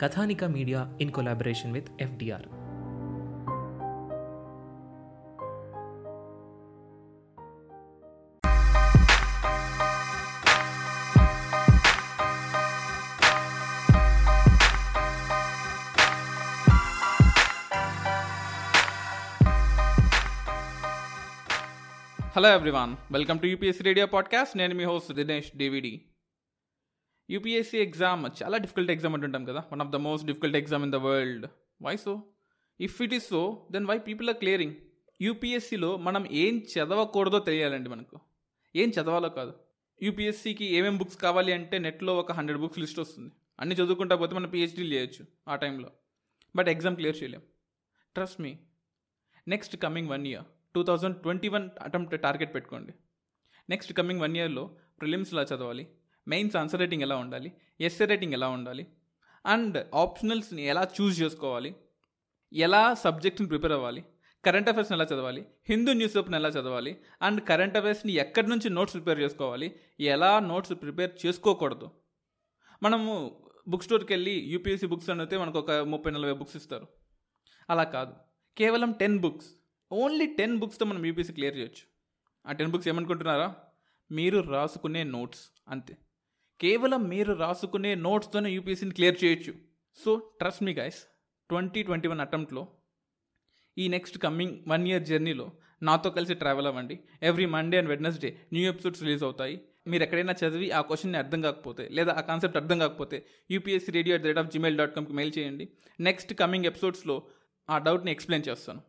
Kathanika 0.00 0.44
media 0.44 0.92
in 1.00 1.10
collaboration 1.10 1.72
with 1.72 1.88
FDR 2.00 2.46
hello 22.36 22.54
everyone 22.54 23.12
welcome 23.12 23.38
to 23.38 23.46
UPSC 23.46 23.84
radio 23.84 24.06
podcast 24.06 24.56
నేను 24.56 24.74
మీ 24.74 24.84
host 24.84 25.12
Dinesh 25.12 25.50
DVD 25.56 26.02
UPSC 27.30 27.78
exam 27.78 28.22
చాలా 28.40 28.56
difficult 28.56 28.90
exam 28.90 29.14
అంటుంటాం 29.14 29.44
కదా. 29.44 29.60
One 29.72 29.80
of 29.80 29.90
the 29.90 29.96
most 30.06 30.26
difficult 30.26 30.56
exam 30.56 30.82
in 30.82 30.92
the 30.92 30.98
world 31.06 31.46
why 31.82 31.96
so 31.96 32.12
if 32.80 33.02
it 33.02 33.14
is 33.14 33.28
so 33.28 33.42
then 33.72 33.86
why 33.90 33.98
people 33.98 34.28
are 34.28 34.36
clearing 34.36 34.74
యూపీఎస్సీలో 35.20 35.90
మనం 36.06 36.22
ఏం 36.44 36.54
చదవకూడదో 36.72 37.38
తెలియాలండి 37.38 37.88
మనకు. 37.90 38.16
ఏం 38.76 38.88
చదవాలో 38.88 39.28
కాదు. 39.28 39.52
యూపీఎస్సీకి 40.02 40.66
ఏమేమి 40.76 40.98
బుక్స్ 40.98 41.16
కావాలి 41.16 41.52
అంటే 41.52 41.78
నెట్లో 41.78 42.12
ఒక 42.18 42.32
హండ్రెడ్ 42.32 42.60
బుక్స్ 42.60 42.78
లిస్ట్ 42.78 42.98
వస్తుంది. 42.98 43.30
అన్ని 43.60 43.74
చదువుకుంటా 43.74 44.16
పోతే 44.16 44.34
మనం 44.34 44.48
పిహెచ్డీలు 44.48 44.94
చేయొచ్చు 44.94 45.24
ఆ 45.48 45.56
టైంలో 45.56 45.90
బట్ 46.56 46.68
ఎగ్జామ్ 46.68 46.96
క్లియర్ 46.96 47.18
చేయలేం. 47.22 47.42
Trust 48.14 48.40
me 48.40 48.52
next 49.48 49.76
coming 49.76 50.08
one 50.08 50.26
year 50.26 50.44
two 50.74 50.82
thousand 50.82 51.16
twenty 51.16 51.48
one 51.48 51.70
attempt 51.82 52.20
target 52.20 52.54
పెట్టుకోండి 52.54 52.92
నెక్స్ట్ 53.70 53.92
కమింగ్ 53.92 54.20
వన్ 54.20 54.36
ఇయర్లో 54.36 54.64
ప్రిలిమ్స్లా 55.00 55.42
చదవాలి. 55.42 55.84
మెయిన్స్ 56.28 56.56
ఆన్సర్ 56.56 56.80
రేటింగ్ 56.80 57.02
ఎలా 57.02 57.16
ఉండాలి? 57.16 57.52
ఎస్ఏ 57.80 58.04
రేటింగ్ 58.04 58.32
ఎలా 58.32 58.48
ఉండాలి? 58.48 58.86
అండ్ 59.46 59.86
ఆప్షనల్స్ని 59.94 60.62
ఎలా 60.62 60.88
చూస్ 61.00 61.20
చేసుకోవాలి? 61.20 61.74
ఎలా 62.52 62.94
సబ్జెక్ట్ని 62.94 63.48
ప్రిపేర్ 63.48 63.72
అవ్వాలి? 63.72 64.04
కరెంట్ 64.44 64.68
అఫైర్స్ని 64.68 64.96
ఎలా 64.96 65.04
చదవాలి? 65.04 65.46
హిందూ 65.68 65.92
న్యూస్ 65.92 66.16
పేపర్ని 66.16 66.36
ఎలా 66.36 66.48
చదవాలి? 66.48 67.00
అండ్ 67.22 67.44
కరెంట్ 67.44 67.76
అఫైర్స్ని 67.76 68.12
ఎక్కడి 68.12 68.50
నుంచి 68.50 68.70
నోట్స్ 68.70 68.94
ప్రిపేర్ 68.94 69.20
చేసుకోవాలి? 69.20 69.74
ఎలా 70.00 70.40
నోట్స్ 70.40 70.72
ప్రిపేర్ 70.72 71.26
చేసుకోకూడదు? 71.26 71.90
మనము 72.82 73.42
బుక్ 73.68 73.82
స్టోర్కి 73.82 74.12
వెళ్ళి 74.12 74.30
యూపీఎస్సీ 74.30 74.86
బుక్స్ 74.86 75.10
అనితే 75.10 75.38
మనకు 75.38 75.58
ఒక 75.58 75.70
ముప్పై 75.70 76.12
నలభై 76.12 76.32
బుక్స్ 76.32 76.56
ఇస్తారు. 76.56 76.86
అలా 77.70 77.84
కాదు. 77.84 78.12
కేవలం 78.58 78.92
టెన్ 78.92 79.18
బుక్స్. 79.18 79.48
ఓన్లీ 79.92 80.26
టెన్ 80.26 80.58
బుక్స్తో 80.58 80.84
మనం 80.84 81.06
యూపీఎస్సీ 81.06 81.34
క్లియర్ 81.34 81.56
చేయొచ్చు. 81.56 81.90
ఆ 82.48 82.52
టెన్ 82.52 82.70
బుక్స్ 82.70 82.88
ఏమనుకుంటున్నారా? 82.88 83.54
మీరు 84.10 84.40
రాసుకునే 84.40 85.04
నోట్స్. 85.04 85.50
అంతే. 85.68 85.96
కేవలం 86.60 87.08
మీరు 87.08 87.32
రాసుకునే 87.32 87.94
నోట్స్తోనే 87.94 88.50
యూపీఎస్సీని 88.50 88.94
క్లియర్ 88.94 89.24
చేయొచ్చు. 89.24 89.54
So 90.04 90.16
trust 90.16 90.62
me 90.62 90.72
guys 90.74 90.98
twenty 91.48 91.82
twenty 91.82 92.08
one 92.08 92.20
అటెంప్ట్లో 92.20 92.68
ఈ 93.78 93.88
నెక్స్ట్ 93.88 94.18
కమ్మింగ్ 94.18 94.58
వన్ 94.68 94.88
ఇయర్ 94.88 95.02
జర్నీలో 95.02 95.52
నాతో 95.82 96.10
కలిసి 96.10 96.34
ట్రావెల్ 96.34 96.66
అవ్వండి. 96.66 97.00
Every 97.22 97.46
Monday 97.46 97.78
and 97.78 97.88
Wednesday 97.88 98.40
new 98.52 98.68
episodes 98.68 99.02
release 99.02 99.22
అవుతాయి. 99.22 99.60
మీరు 99.86 100.02
ఎక్కడైనా 100.02 100.34
చదివి 100.44 100.70
ఆ 100.70 100.80
క్వశ్చన్ని 100.80 101.18
అర్థం 101.18 101.40
కాకపోతే 101.40 101.88
లేదా 101.88 102.12
ఆ 102.12 102.20
కాన్సెప్ట్ 102.20 102.56
అర్థం 102.56 102.78
కాకపోతే 102.78 103.26
UPSC 103.50 103.92
radio 103.92 104.16
at 104.16 104.22
the 104.22 104.26
rate 104.26 104.38
of 104.38 104.50
Gmail 104.50 104.78
dot 104.78 104.94
కామ్కి 104.94 105.12
mail 105.12 105.32
చేయండి. 105.38 105.68
నెక్స్ట్ 106.00 106.34
కమింగ్ 106.34 106.64
ఎపిసోడ్స్లో 106.64 107.22
ఆ 107.70 107.78
డౌట్ని 107.78 108.10
ఎక్స్ప్లెయిన్ 108.10 108.48
చేస్తాను. 108.48 108.82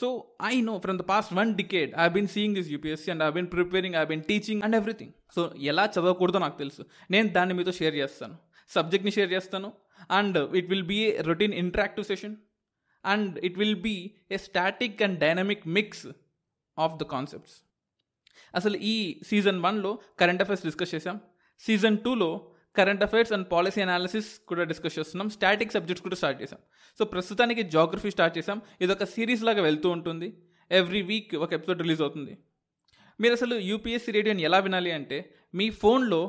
So 0.00 0.08
I 0.42 0.60
know 0.60 0.78
from 0.78 0.98
the 0.98 1.00
past 1.00 1.32
one 1.34 1.54
decade 1.54 1.92
I 2.04 2.08
been 2.08 2.26
seeing 2.26 2.54
this 2.54 2.68
UPSC 2.70 3.10
and 3.10 3.22
I 3.22 3.30
been 3.30 3.48
preparing 3.52 3.94
I 3.94 4.04
been 4.04 4.22
teaching 4.22 4.62
and 4.62 4.76
everything 4.76 5.12
so 5.34 5.42
ఎలా 5.70 5.84
చదవకూడదో 5.86 6.38
నాకు 6.38 6.58
తెలుసు. 6.58 6.82
నేను 7.10 7.28
దాన్ని 7.28 7.54
మీతో 7.54 7.72
షేర్ 7.72 7.94
చేస్తాను. 7.94 8.36
సబ్జెక్ట్ని 8.70 9.12
షేర్ 9.12 9.32
చేస్తాను. 9.32 9.72
And 10.10 10.38
it 10.56 10.68
will 10.68 10.82
be 10.82 10.98
a 11.04 11.10
routine 11.20 11.54
interactive 11.54 12.06
session 12.06 12.36
and 13.04 13.38
it 13.38 13.58
will 13.58 13.80
be 13.80 13.96
a 14.32 14.36
static 14.36 15.02
and 15.02 15.18
dynamic 15.18 15.68
mix 15.68 16.06
of 16.78 16.94
the 17.00 17.02
concepts 17.14 17.56
అసలు 18.54 18.76
ఈ 18.76 19.20
సీజన్ 19.30 19.58
వన్లో 19.60 19.98
కరెంట్ 20.20 20.42
అఫైర్స్ 20.42 20.64
డిస్కస్ 20.64 20.94
చేసాం 20.94 21.16
సీజన్ 21.58 21.98
టూలో 21.98 22.30
current 22.78 23.02
affairs 23.02 23.32
and 23.32 23.46
policy 23.52 23.80
analysis 23.80 24.28
కూడా 24.48 24.64
discuss 24.64 24.98
చేస్తున్నాం. 24.98 25.28
Static 25.28 25.72
subjects 25.72 26.02
కూడా 26.02 26.16
start 26.16 26.42
చేసాం 26.42 26.60
so 26.98 27.04
ప్రస్తుతానికి 27.04 27.62
జాగ్రఫీ 27.62 28.10
స్టార్ట్ 28.10 28.38
చేసాం 28.38 28.60
ఇది 28.80 28.92
ఒక 28.92 29.04
సిరీస్ 29.04 29.42
లాగా 29.42 29.62
వెళ్తూ 29.62 29.90
ఉంటుంది. 29.90 30.28
ఎవ్రీ 30.70 31.02
వీక్ 31.02 31.34
ఒక 31.34 31.52
ఎపిసోడ్ 31.52 31.82
రిలీజ్ 31.82 32.02
అవుతుంది. 32.02 32.38
మీరు 33.20 33.32
అసలు 33.32 33.54
యూపీఎస్సీ 33.54 34.12
రేడియోని 34.12 34.42
ఎలా 34.42 34.58
వినాలి 34.58 34.90
అంటే 34.92 35.34
మీ 35.54 35.70
ఫోన్లో 35.70 36.22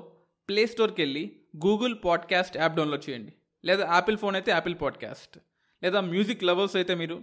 ప్లే 0.49 0.65
స్టోర్కి 0.65 1.01
వెళ్ళి 1.01 1.23
గూగుల్ 1.65 1.95
పాడ్కాస్ట్ 2.05 2.57
యాప్ 2.57 2.75
డౌన్లోడ్ 2.75 3.09
చేయండి. 3.09 3.33
లేదా 3.65 3.83
యాపిల్ 3.93 4.17
ఫోన్ 4.17 4.35
అయితే 4.35 4.51
యాపిల్ 4.51 4.75
పాడ్కాస్ట్. 4.81 5.39
లేదా 5.83 6.01
మ్యూజిక్ 6.01 6.43
లవర్స్ 6.43 6.75
అయితే 6.75 6.95
మీరు 6.95 7.17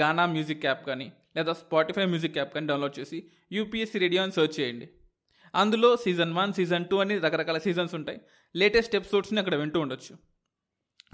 గానా 0.00 0.26
మ్యూజిక్ 0.26 0.66
యాప్ 0.66 0.86
కానీ 0.86 1.12
లేదా 1.36 1.52
స్పాటిఫై 1.52 2.04
మ్యూజిక్ 2.04 2.38
యాప్ 2.38 2.54
కానీ 2.54 2.66
డౌన్లోడ్ 2.66 3.00
చేసి 3.00 3.18
యూపీఎస్సీ 3.52 3.98
రేడియో 3.98 4.22
అని 4.22 4.32
సెర్చ్ 4.32 4.60
చేయండి. 4.60 4.88
అందులో 5.54 5.96
సీజన్ 5.96 6.32
వన్ 6.32 6.52
సీజన్ 6.52 6.84
టూ 6.84 6.96
అని 6.96 7.18
రకరకాల 7.18 7.58
సీజన్స్ 7.58 7.94
ఉంటాయి. 7.94 8.20
లేటెస్ట్ 8.56 8.96
ఎపిసోడ్స్ని 8.96 9.38
అక్కడ 9.38 9.54
వింటూ 9.54 9.80
ఉండొచ్చు. 9.80 10.16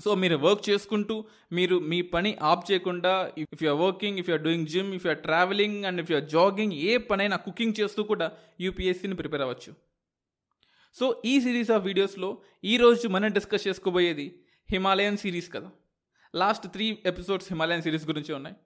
సో 0.04 0.14
మీరు 0.14 0.36
వర్క్ 0.36 0.70
చేసుకుంటూ 0.70 1.24
మీరు 1.52 1.78
మీ 1.78 2.02
పని 2.02 2.36
ఆప్ 2.42 2.72
చేయకుండా 2.72 3.32
if 3.38 3.62
you're 3.62 3.80
working 3.80 4.18
if 4.18 4.30
you're 4.30 4.42
doing 4.42 4.66
gym 4.66 4.94
if 4.94 5.06
you're 5.06 5.18
travelling 5.18 5.84
and 5.84 6.00
if 6.00 6.10
you're 6.10 6.24
jogging 6.24 6.72
ఏ 6.72 6.96
పనైనా 6.96 7.36
కుకింగ్ 7.36 7.80
చేస్తూ 7.80 8.02
కూడా 8.02 8.32
యూపీఎస్సీని 8.60 9.14
ప్రిపేర్ 9.14 9.42
అవ్వచ్చు. 9.42 9.74
సో 10.94 11.22
ఈ 11.24 11.40
సిరీస్ 11.40 11.70
ఆఫ్ 11.70 11.84
వీడియోస్లో 11.84 12.42
ఈరోజు 12.64 13.08
మనం 13.08 13.32
డిస్కస్ 13.32 13.68
చేసుకోబోయేది 13.68 14.44
హిమాలయన్ 14.70 15.16
సిరీస్ 15.16 15.52
కదా. 15.52 15.70
Last 16.34 16.66
three 16.66 16.98
episodes 17.06 17.52
Himalayan 17.52 17.82
series 17.82 18.06
గురించి 18.06 18.34
ఉన్నాయి. 18.34 18.56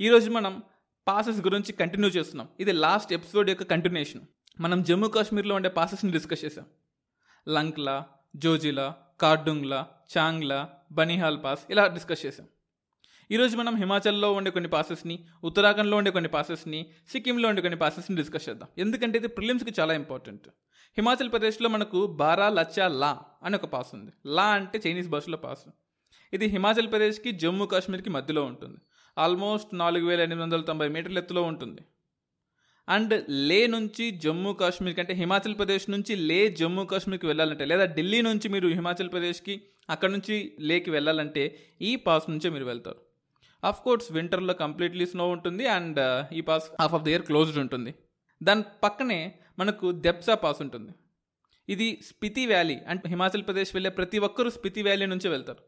ఈరోజు 0.00 0.30
మనం 0.30 0.62
పాసెస్ 1.08 1.40
గురించి 1.40 1.72
కంటిన్యూ 1.72 2.10
చేస్తున్నాం. 2.10 2.48
ఇది 2.60 2.72
లాస్ట్ 2.72 3.12
ఎపిసోడ్ 3.12 3.48
యొక్క 3.48 3.62
కంటిన్యూషన్ 3.62 4.22
మనం 4.60 4.82
జమ్మూ 4.82 5.08
కాశ్మీర్లో 5.08 5.54
ఉండే 5.54 5.68
పాసెస్ని 5.68 6.12
డిస్కస్ 6.12 6.44
చేసాం 6.44 6.66
లంక్లా 7.48 8.06
జోజిలా 8.36 8.94
కార్డుంగ్లా 9.20 9.86
చాంగ్లా 10.18 10.68
బనిహాల్ 10.92 11.44
పాస్ 11.44 11.60
ఇలా 11.70 11.86
డిస్కస్ 11.86 12.26
చేసాం 12.26 12.46
ఈరోజు 13.30 13.56
మనం 13.56 13.76
హిమాచల్లో 13.76 14.32
ఉండే 14.32 14.50
కొన్ని 14.50 14.70
పాసెస్ని 14.70 15.24
ఉత్తరాఖండ్లో 15.44 15.96
ఉండే 15.96 16.10
కొన్ని 16.10 16.28
పాసెస్ని 16.28 16.86
సిక్కింలో 17.08 17.48
ఉండే 17.48 17.60
కొన్ని 17.60 17.78
పాసెస్ని 17.78 18.16
డిస్కస్ 18.16 18.48
చేద్దాం. 18.48 18.68
ఎందుకంటే 18.78 19.18
ఇది 19.18 19.28
ప్రిలిమ్స్కి 19.28 19.80
చాలా 19.80 19.94
ఇంపార్టెంట్. 19.94 20.48
హిమాచల్ 20.96 21.32
ప్రదేశ్లో 21.32 21.68
మనకు 21.68 22.06
బారా 22.06 22.48
లచ్చా 22.48 22.88
లా 22.88 23.20
అని 23.42 23.56
ఒక 23.56 23.64
పాస్ 23.64 23.94
ఉంది. 23.94 24.12
లా 24.26 24.42
అంటే 24.42 24.80
చైనీస్ 24.86 25.08
భాషలో 25.08 25.36
పాస్. 25.36 25.68
ఇది 26.32 26.46
హిమాచల్ 26.46 26.90
ప్రదేశ్కి 26.90 27.30
జమ్మూ 27.30 27.66
కాశ్మీర్కి 27.66 28.10
మధ్యలో 28.10 28.44
ఉంటుంది. 28.44 28.78
ఆల్మోస్ట్ 29.18 29.74
నాలుగు 29.74 30.06
వేల 30.06 30.20
ఎనిమిది 30.20 30.42
వందల 30.42 30.60
తొంభై 30.60 30.88
మీటర్ల 30.88 31.18
ఎత్తులో 31.18 31.42
ఉంటుంది. 31.42 31.80
అండ్ 32.88 33.24
లే 33.28 33.66
నుంచి 33.66 34.10
జమ్మూ 34.10 34.52
కాశ్మీర్ 34.52 35.00
అంటే 35.00 35.14
హిమాచల్ 35.14 35.58
ప్రదేశ్ 35.58 35.90
నుంచి 35.90 36.16
లే 36.16 36.48
జమ్మూ 36.48 36.84
కాశ్మీర్కి 36.84 37.26
వెళ్ళాలంటే 37.26 37.64
లేదా 37.64 37.84
ఢిల్లీ 37.84 38.22
నుంచి 38.22 38.48
మీరు 38.48 38.68
హిమాచల్ 38.68 39.12
ప్రదేశ్కి 39.12 39.62
అక్కడ 39.90 40.10
నుంచి 40.10 40.56
లేకి 40.60 40.90
వెళ్ళాలంటే 40.90 41.58
ఈ 41.82 41.96
పాస్ 41.96 42.30
నుంచే 42.30 42.50
మీరు 42.50 42.64
వెళ్తారు. 42.64 42.96
ఆఫ్ 43.64 43.80
కోర్స్ 43.80 44.12
వింటర్లో 44.12 44.54
కంప్లీట్లీ 44.54 45.06
స్నో 45.06 45.28
ఉంటుంది 45.28 45.66
అండ్ 45.66 46.26
ఈ 46.34 46.40
pass 46.40 46.64
half 46.80 46.94
of 46.94 47.02
the 47.02 47.08
year 47.08 47.22
closed 47.22 47.58
ఉంటుంది. 47.58 47.94
దాని 48.42 48.62
పక్కనే 48.82 49.34
మనకు 49.58 49.92
దెప్సా 49.92 50.34
పాస్ 50.34 50.62
ఉంటుంది. 50.62 50.92
ఇది 51.68 52.00
స్పితి 52.06 52.46
వ్యాలీ 52.46 52.76
అంటే 52.86 53.08
హిమాచల్ 53.08 53.42
ప్రదేశ్ 53.42 53.74
వెళ్ళే 53.74 53.90
ప్రతి 53.90 54.18
ఒక్కరూ 54.18 54.50
స్పితి 54.50 54.82
వ్యాలీ 54.82 55.06
నుంచే 55.06 55.30
వెళ్తారు. 55.30 55.58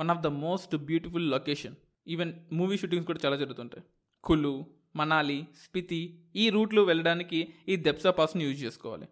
One 0.00 0.10
of 0.10 0.18
the 0.18 0.26
most 0.26 0.76
beautiful 0.76 1.30
location 1.30 1.74
even 2.08 2.32
movie 2.52 2.76
shootings 2.76 3.06
కూడా 3.06 3.18
చాలా 3.24 3.36
జరుగుతుంటాయి. 3.36 3.84
కులు 4.24 4.66
మనాలి 5.00 5.38
స్పితి 5.64 6.00
ఈ 6.42 6.44
రూట్లు 6.54 6.82
వెళ్ళడానికి 6.90 7.40
ఈ 7.72 7.76
దెప్సా 7.86 8.12
పాస్ని 8.18 8.42
యూజ్ 8.46 8.60
చేసుకోవాలి. 8.64 9.06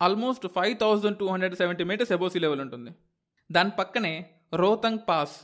Almost 0.00 0.46
five 0.56 0.74
thousand 0.82 1.18
two 1.20 1.26
hundred 1.32 1.56
seventy 1.60 1.84
metres 1.90 2.12
above sea 2.16 2.38
level 2.44 2.62
ఉంటుంది. 2.64 2.90
దాని 3.50 3.72
పక్కనే 3.78 4.14
రోహతంగ్ 4.62 5.02
పాస్ 5.08 5.38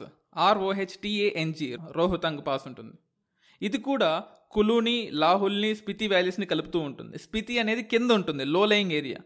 ఆర్ఓహెచ్టిఏఎన్జి 0.48 1.68
రోహతంగ్ 1.98 2.42
పాస్ 2.48 2.66
ఉంటుంది. 2.70 2.96
ఇది 3.62 3.78
కూడా 3.88 4.10
కులుని 4.54 4.98
లాహుల్ని 5.22 5.70
స్పితి 5.80 6.06
వ్యాలీస్ని 6.12 6.46
కలుపుతూ 6.52 6.78
ఉంటుంది. 6.88 7.18
స్పితి 7.24 7.54
అనేది 7.62 7.82
కింద 7.92 8.10
ఉంటుంది 8.18 8.44
లో 8.54 8.62
లయింగ్ 8.70 8.94
ఏరియా 9.00 9.20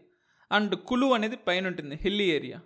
అండ్ 0.51 0.73
కులు 0.89 1.07
అనేది 1.17 1.37
పైన 1.47 1.63
ఉంటుంది 1.71 1.95
హిల్లీ 2.03 2.27
ఏరియా 2.37 2.57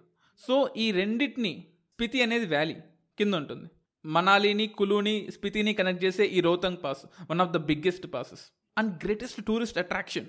సో 0.46 0.56
ఈ 0.84 0.86
రెండింటిని 1.00 1.54
స్పితి 1.94 2.20
అనేది 2.26 2.48
వ్యాలీ 2.54 2.76
కింద 3.20 3.34
ఉంటుంది. 3.42 3.68
మనాలిని 4.06 4.68
కులుని 4.68 5.32
స్పితిని 5.32 5.74
కనెక్ట్ 5.74 6.04
చేసే 6.04 6.26
ఈ 6.26 6.42
Rohtang 6.42 6.78
pass 6.84 7.06
one 7.30 7.42
of 7.42 7.50
the 7.50 7.58
biggest 7.58 8.14
passes 8.14 8.42
and 8.78 9.04
greatest 9.04 9.46
tourist 9.46 9.78
attraction 9.78 10.26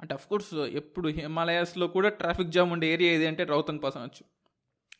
అంటే 0.00 0.14
అఫ్ 0.14 0.26
కోర్స్ 0.26 0.54
ఎప్పుడు 0.54 1.08
హిమాలయాస్లో 1.08 1.86
కూడా 1.86 2.08
ట్రాఫిక్ 2.08 2.48
జామ్ 2.48 2.72
ఉండే 2.72 2.92
ఏరియా 2.92 3.12
ఏది 3.12 3.26
అంటే 3.26 3.44
రౌతంగ్ 3.44 3.82
పాస్ 3.82 3.96
అనొచ్చు. 3.96 4.24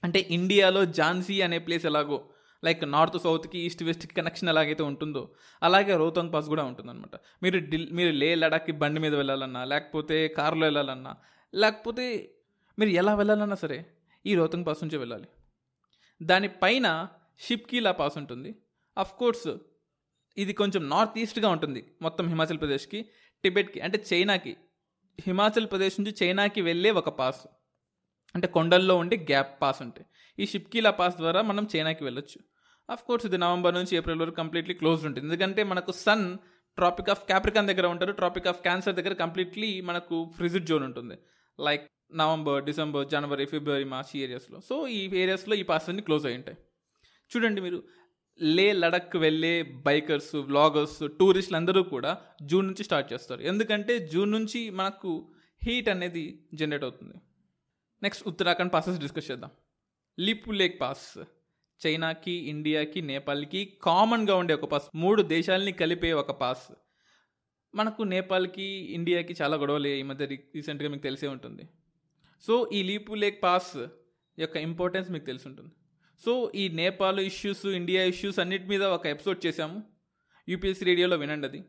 అంటే 0.04 0.26
ఇండియాలో 0.30 0.84
ఝాన్సీ 0.84 1.40
అనే 1.40 1.58
ప్లేస్ 1.58 1.86
ఎలాగో 1.86 2.30
లైక్ 2.64 2.90
నార్త్ 2.90 3.22
సౌత్కి 3.22 3.58
ఈస్ట్ 3.58 3.82
వెస్ట్కి 3.82 4.14
కనెక్షన్ 4.14 4.48
ఎలాగైతే 4.48 4.82
ఉంటుందో 4.82 5.34
అలాగే 5.62 5.96
రోహతంగ్ 5.96 6.32
పాస్ 6.32 6.46
కూడా 6.46 6.64
ఉంటుందన్నమాట. 6.64 7.20
మీరు 7.42 7.58
ఢిల్ 7.58 7.92
మీరు 7.92 8.10
లే 8.10 8.34
లడాక్కి 8.34 8.72
బండి 8.72 9.00
మీద 9.00 9.14
వెళ్ళాలన్నా 9.14 9.64
లేకపోతే 9.64 10.28
కారులో 10.28 10.66
వెళ్ళాలన్నా 10.66 11.16
లేకపోతే 11.54 12.30
మీరు 12.78 12.90
ఎలా 12.90 13.14
వెళ్ళాలన్నా 13.14 13.56
సరే 13.56 13.86
ఈ 14.26 14.34
రోహతంగ్ 14.34 14.66
పాస్ 14.66 14.84
నుంచే 14.84 14.98
వెళ్ళాలి. 14.98 15.28
దానిపైన 16.22 17.08
షిప్కీలా 17.46 17.92
పాస్ 17.92 18.18
ఉంటుంది. 18.18 18.50
అఫ్ 18.96 19.14
కోర్స్ 19.20 19.48
ఇది 20.36 20.52
కొంచెం 20.52 20.82
నార్త్ 20.88 21.16
ఈస్ట్గా 21.22 21.48
ఉంటుంది 21.48 21.80
మొత్తం 22.02 22.24
హిమాచల్ 22.28 22.58
ప్రదేశ్కి 22.58 22.98
టిబెట్కి 23.44 23.80
అంటే 23.80 23.98
చైనాకి. 24.12 24.52
హిమాచల్ 25.26 25.66
ప్రదేశ్ 25.66 25.96
నుంచి 26.00 26.14
చైనాకి 26.22 26.60
వెళ్ళే 26.60 26.90
ఒక 26.90 27.08
పాస్ 27.20 27.42
అంటే 28.34 28.46
కొండల్లో 28.46 28.94
ఉండే 28.96 29.16
గ్యాప్ 29.30 29.52
పాస్ 29.62 29.82
ఉంటాయి 29.82 30.06
ఈ 30.38 30.46
షిప్కీలా 30.46 30.90
పాస్ 30.90 31.16
ద్వారా 31.16 31.40
మనం 31.42 31.64
చైనాకి 31.76 32.02
వెళ్ళొచ్చు. 32.04 32.38
అఫ్ 32.90 33.04
కోర్స్ 33.04 33.26
ఇది 33.26 33.38
నవంబర్ 33.38 33.74
నుంచి 33.74 33.96
ఏప్రిల్ 33.96 34.20
వరకు 34.20 34.36
కంప్లీట్లీ 34.36 34.74
క్లోజ్డ్ 34.74 35.06
ఉంటుంది. 35.06 35.26
ఎందుకంటే 35.26 35.62
మనకు 35.64 35.92
సన్ 36.04 36.24
ట్రాపిక్ 36.78 37.10
ఆఫ్ 37.10 37.22
క్యాప్రికాన్ 37.26 37.68
దగ్గర 37.70 37.86
ఉంటారు. 37.86 38.12
ట్రాపిక్ 38.12 38.46
ఆఫ్ 38.46 38.60
క్యాన్సర్ 38.62 38.94
దగ్గర 38.94 39.12
కంప్లీట్లీ 39.12 39.80
మనకు 39.80 40.16
ఫ్రిజిడ్ 40.36 40.66
జోన్ 40.66 40.84
ఉంటుంది. 40.84 41.16
లైక్ 41.58 41.84
నవంబర్ 42.14 42.64
డిసెంబర్ 42.64 43.08
జనవరి 43.08 43.44
ఫిబ్రవరి 43.46 43.84
మార్చ్ 43.84 44.12
ఈ 44.16 44.20
ఏరియాస్లో 44.26 44.60
సో 44.68 44.76
ఈ 44.88 45.00
ఏరియాస్లో 45.24 45.54
ఈ 45.54 45.62
పాస్ 45.62 45.88
అన్ని 45.88 46.02
క్లోజ్ 46.02 46.26
అయి 46.26 46.36
ఉంటాయి. 46.36 46.58
చూడండి 47.36 47.60
మీరు 47.60 47.82
లే 48.42 48.72
లడక్ 48.72 49.16
వెళ్ళే 49.16 49.62
బైకర్స్ 49.62 50.34
వ్లాగర్స్ 50.34 51.08
టూరిస్టులు 51.18 51.56
అందరూ 51.56 51.82
కూడా 51.82 52.18
జూన్ 52.42 52.66
నుంచి 52.66 52.84
స్టార్ట్ 52.84 53.12
చేస్తారు. 53.12 53.40
ఎందుకంటే 53.40 54.08
జూన్ 54.08 54.32
నుంచి 54.32 54.70
మనకు 54.70 55.34
హీట్ 55.62 55.88
అనేది 55.88 56.46
జనరేట్ 56.54 56.84
అవుతుంది. 56.84 57.14
నెక్స్ట్ 58.02 58.28
ఉత్తరాఖండ్ 58.28 58.72
పాసెస్ 58.72 59.00
డిస్కస్ 59.00 59.30
చేద్దాం. 59.30 59.50
లిపు 60.20 60.50
లేక్ 60.50 60.80
పాస్. 60.80 61.18
చైనాకి 61.86 62.30
ఇండియాకి 62.30 63.02
నేపాల్కి 63.02 63.78
కామన్గా 63.82 64.34
ఉండే 64.34 64.54
ఒక 64.54 64.64
పాస్. 64.64 64.88
మూడు 64.94 65.22
దేశాలని 65.22 65.72
కలిపే 65.72 66.12
ఒక 66.12 66.30
పాస్. 66.30 66.72
మనకు 67.74 68.02
నేపాల్కి 68.02 68.62
ఇండియాకి 68.62 69.34
చాలా 69.42 69.56
గొడవలు 69.56 69.86
ఈ 69.86 70.02
మధ్య 70.02 70.24
రీసెంట్గా 70.24 70.88
మీకు 70.88 71.02
తెలిసే 71.02 71.28
ఉంటుంది. 71.28 71.68
సో 72.40 72.70
ఈ 72.72 72.82
లీపు 72.82 73.14
లేక్ 73.14 73.42
పాస్ 73.42 73.86
యొక్క 74.38 74.56
ఇంపార్టెన్స్ 74.56 75.10
మీకు 75.10 75.24
తెలిసి 75.24 75.48
ఉంటుంది. 75.48 75.70
సో 76.24 76.52
ఈ 76.54 76.68
నేపాల్ 76.68 77.20
ఇష్యూస్ 77.20 77.66
ఇండియా 77.66 78.04
ఇష్యూస్ 78.04 78.38
అన్నిటి 78.38 78.64
మీద 78.64 78.82
ఒక 78.82 79.06
ఎపిసోడ్ 79.06 79.46
చేశాము. 79.46 79.82
యూపీఎస్సీ 80.48 80.84
రేడియోలో 80.84 81.16
వినండి 81.16 81.46
అది. 81.46 81.64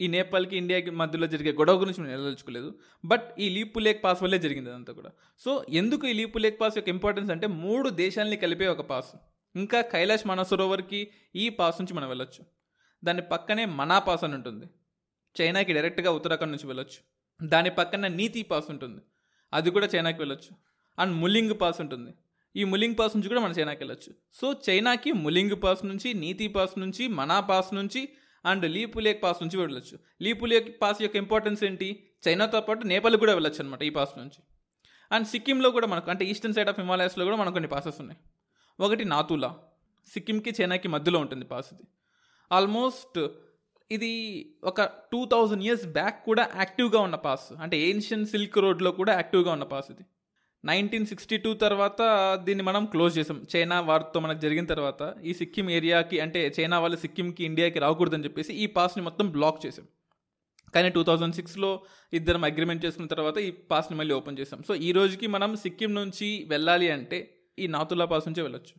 ఈ 0.00 0.06
నేపాల్కి 0.06 0.56
ఇండియాకి 0.56 0.90
మధ్యలో 0.90 1.26
జరిగే 1.26 1.52
గొడవ 1.52 1.80
గురించి 1.80 2.00
నేను 2.00 2.10
వెళ్ళదలుచుకోలేదు 2.10 2.78
బట్ 3.04 3.22
ఈ 3.38 3.48
లీపు 3.48 3.78
లేక్ 3.78 4.04
పాస్ 4.04 4.22
వల్లే 4.22 4.38
జరిగింది 4.38 4.70
అదంతా 4.70 4.92
కూడా. 4.92 5.10
సో 5.38 5.66
ఎందుకు 5.68 6.06
ఈ 6.06 6.12
లీపు 6.12 6.38
లేక్ 6.38 6.60
పాస్ 6.60 6.76
యొక్క 6.76 6.88
ఇంపార్టెన్స్ 6.88 7.32
అంటే 7.32 7.46
మూడు 7.46 7.88
దేశాలని 7.88 8.36
కలిపే 8.36 8.66
ఒక 8.66 8.80
పాస్. 8.80 9.16
ఇంకా 9.56 9.80
కైలాష్ 9.80 10.26
మనసరోవర్కి 10.26 11.08
ఈ 11.36 11.48
పాస్ 11.48 11.80
నుంచి 11.80 11.94
మనం 11.94 12.08
వెళ్ళొచ్చు. 12.08 12.44
దాని 13.04 13.22
పక్కనే 13.22 13.64
మనా 13.64 13.98
పాస్ 13.98 14.24
అని 14.24 14.34
ఉంటుంది. 14.34 14.66
చైనాకి 15.40 15.72
డైరెక్ట్గా 15.72 16.10
ఉత్తరాఖండ్ 16.10 16.52
నుంచి 16.52 16.66
వెళ్ళొచ్చు. 16.66 17.22
దాని 17.46 17.70
పక్కన 17.70 18.06
నీతి 18.06 18.42
పాస్ 18.42 18.70
ఉంటుంది. 18.70 19.00
అది 19.52 19.70
కూడా 19.70 19.88
చైనాకి 19.96 20.18
వెళ్ళొచ్చు. 20.18 20.56
అండ్ 20.98 21.16
ములింగ్ 21.16 21.60
పాస్ 21.60 21.80
ఉంటుంది. 21.80 22.14
ఈ 22.56 22.64
ములింగ్ 22.64 22.94
పాస్ 22.98 23.16
నుంచి 23.16 23.28
కూడా 23.28 23.40
మన 23.40 23.50
చైనాకి 23.50 23.84
వెళ్ళొచ్చు. 23.84 24.14
సో 24.34 24.54
చైనాకి 24.70 25.12
ములింగ్ 25.12 25.62
పాస్ 25.64 25.84
నుంచి 25.84 26.14
నీతి 26.14 26.48
పాస్ 26.48 26.78
నుంచి 26.78 27.08
మనా 27.08 27.40
పాస్ 27.40 27.74
నుంచి 27.74 28.08
అండ్ 28.46 28.70
లీపులేక్ 28.70 29.22
పాస్ 29.22 29.42
నుంచి 29.42 29.58
వెళ్ళొచ్చు. 29.58 29.98
లీపులేక్ 30.22 30.82
పాస్ 30.82 31.02
యొక్క 31.02 31.16
ఇంపార్టెన్స్ 31.16 31.64
ఏంటి? 31.64 32.08
చైనాతో 32.28 32.60
పాటు 32.60 32.86
నేపాల్ 32.86 33.16
కూడా 33.16 33.32
వెళ్ళొచ్చు 33.32 33.60
అనమాట 33.60 33.82
ఈ 33.82 33.90
పాస్ 33.90 34.18
నుంచి. 34.18 34.42
అండ్ 35.12 35.26
సిక్కింలో 35.26 35.70
కూడా 35.70 35.86
మనకు 35.86 36.10
అంటే 36.10 36.24
ఈస్టర్న్ 36.24 36.54
సైడ్ 36.54 36.68
ఆఫ్ 36.68 36.80
హిమాలయాస్లో 36.80 37.24
కూడా 37.24 37.36
మనకు 37.36 37.52
కొన్ని 37.52 37.68
పాసెస్ 37.68 38.00
ఉన్నాయి. 38.00 38.20
ఒకటి 38.80 39.04
నాతులా. 39.04 39.56
సిక్కింకి 40.12 40.62
చైనాకి 40.62 40.88
మధ్యలో 40.88 41.18
ఉంటుంది 41.18 41.44
పాస్ 41.44 41.66
ఇది. 41.74 41.82
ఆల్మోస్ట్ 42.52 43.28
ఇది 43.90 44.12
ఒక 44.64 44.82
టూ 44.82 45.24
థౌజండ్ 45.24 45.64
ఇయర్స్ 45.64 45.86
బ్యాక్ 45.86 46.24
కూడా 46.24 46.50
యాక్టివ్గా 46.56 47.00
ఉన్న 47.00 47.14
పాస్ 47.14 47.52
అంటే 47.60 47.78
ఏన్షియన్ 47.78 48.26
సిల్క్ 48.26 48.58
రోడ్లో 48.58 48.90
కూడా 48.90 49.14
యాక్టివ్గా 49.14 49.52
ఉన్న 49.52 49.64
పాస్ 49.64 49.90
ఇది. 49.90 50.04
నైన్టీన్ 50.64 51.06
సిక్స్టీ 51.06 51.36
టూ 51.36 51.54
తర్వాత 51.54 52.02
దీన్ని 52.44 52.64
మనం 52.64 52.86
క్లోజ్ 52.86 53.18
చేసాం. 53.18 53.44
చైనా 53.56 53.80
వారితో 53.80 54.20
మనకు 54.20 54.40
జరిగిన 54.40 54.64
తర్వాత 54.64 55.14
ఈ 55.24 55.34
సిక్కిం 55.34 55.70
ఏరియాకి 55.70 56.20
అంటే 56.20 56.54
చైనా 56.60 56.78
వాళ్ళు 56.78 56.96
సిక్కింకి 56.96 57.44
ఇండియాకి 57.44 57.78
రాకూడదని 57.78 58.24
చెప్పేసి 58.24 58.52
ఈ 58.52 58.66
పాస్ని 58.66 59.04
మొత్తం 59.04 59.30
బ్లాక్ 59.30 59.66
చేసాం. 59.66 59.86
కానీ 60.74 60.88
టూ 60.88 61.02
థౌజండ్ 61.02 61.34
సిక్స్లో 61.34 61.82
ఇద్దరం 62.12 62.44
అగ్రిమెంట్ 62.44 62.84
చేసుకున్న 62.84 63.08
తర్వాత 63.08 63.38
ఈ 63.38 63.50
పాస్ని 63.50 63.98
మళ్ళీ 63.98 64.14
ఓపెన్ 64.14 64.38
చేసాం. 64.38 64.62
సో 64.68 64.74
ఈ 64.74 64.92
రోజుకి 64.92 65.26
మనం 65.26 65.56
సిక్కిం 65.56 65.94
నుంచి 65.94 66.46
వెళ్ళాలి 66.48 66.90
అంటే 66.90 67.34
ఈ 67.58 67.66
నాతుల్లా 67.66 68.04
పాస్ 68.04 68.28
నుంచే 68.28 68.42
వెళ్ళొచ్చు. 68.42 68.74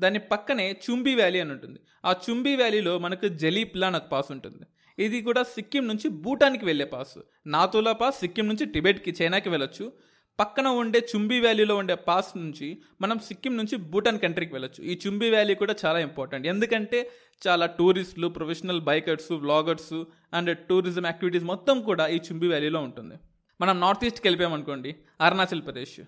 దాని 0.00 0.18
పక్కనే 0.18 0.80
చుంబి 0.90 1.14
వ్యాలీ 1.14 1.40
అని 1.40 1.50
ఉంటుంది. 1.50 1.80
ఆ 2.04 2.14
చుంబి 2.30 2.56
వ్యాలీలో 2.56 2.98
మనకు 2.98 3.28
జలీప్లా 3.28 3.90
నాకు 3.90 4.08
పాస్ 4.08 4.32
ఉంటుంది. 4.32 4.64
ఇది 5.04 5.22
కూడా 5.22 5.42
సిక్కిం 5.42 5.88
నుంచి 5.88 6.08
భూటాన్కి 6.08 6.64
వెళ్ళే 6.64 6.84
పాస్. 6.84 7.18
నాతులా 7.46 7.92
పాస్ 7.92 8.20
సిక్కిం 8.20 8.48
నుంచి 8.48 8.66
టిబెట్కి 8.66 9.24
చైనాకి 9.24 9.48
వెళ్ళొచ్చు. 9.48 9.92
పక్కన 10.40 10.68
ఉండే 10.68 10.98
చుంబీ 10.98 11.40
వ్యాలీలో 11.40 11.76
ఉండే 11.76 11.94
పాస్ 11.94 12.36
నుంచి 12.36 12.82
మనం 13.00 13.18
సిక్కిం 13.18 13.56
నుంచి 13.56 13.76
భూటాన్ 13.76 14.18
కంట్రీకి 14.18 14.54
వెళ్ళొచ్చు. 14.54 14.84
ఈ 14.84 15.00
చుంబి 15.06 15.30
వ్యాలీ 15.30 15.54
కూడా 15.54 15.74
చాలా 15.84 15.98
ఇంపార్టెంట్ 15.98 16.46
ఎందుకంటే 16.46 17.10
చాలా 17.48 17.66
టూరిస్టులు 17.66 18.28
professional 18.28 18.80
bikers 18.80 19.32
vloggers 19.32 20.04
and 20.34 20.58
tourism 20.58 21.04
activities 21.04 21.44
మొత్తం 21.44 21.82
కూడా 21.82 22.06
ఈ 22.06 22.16
చుంబి 22.16 22.48
వ్యాలీలో 22.48 22.80
ఉంటుంది. 22.80 23.14
మనం 23.60 23.80
నార్త్ 23.80 24.04
ఈస్ట్కి 24.04 24.28
వెళ్ళిపోయామనుకోండి 24.28 24.96
అరుణాచల్ 25.20 25.62
ప్రదేశ్. 25.62 26.00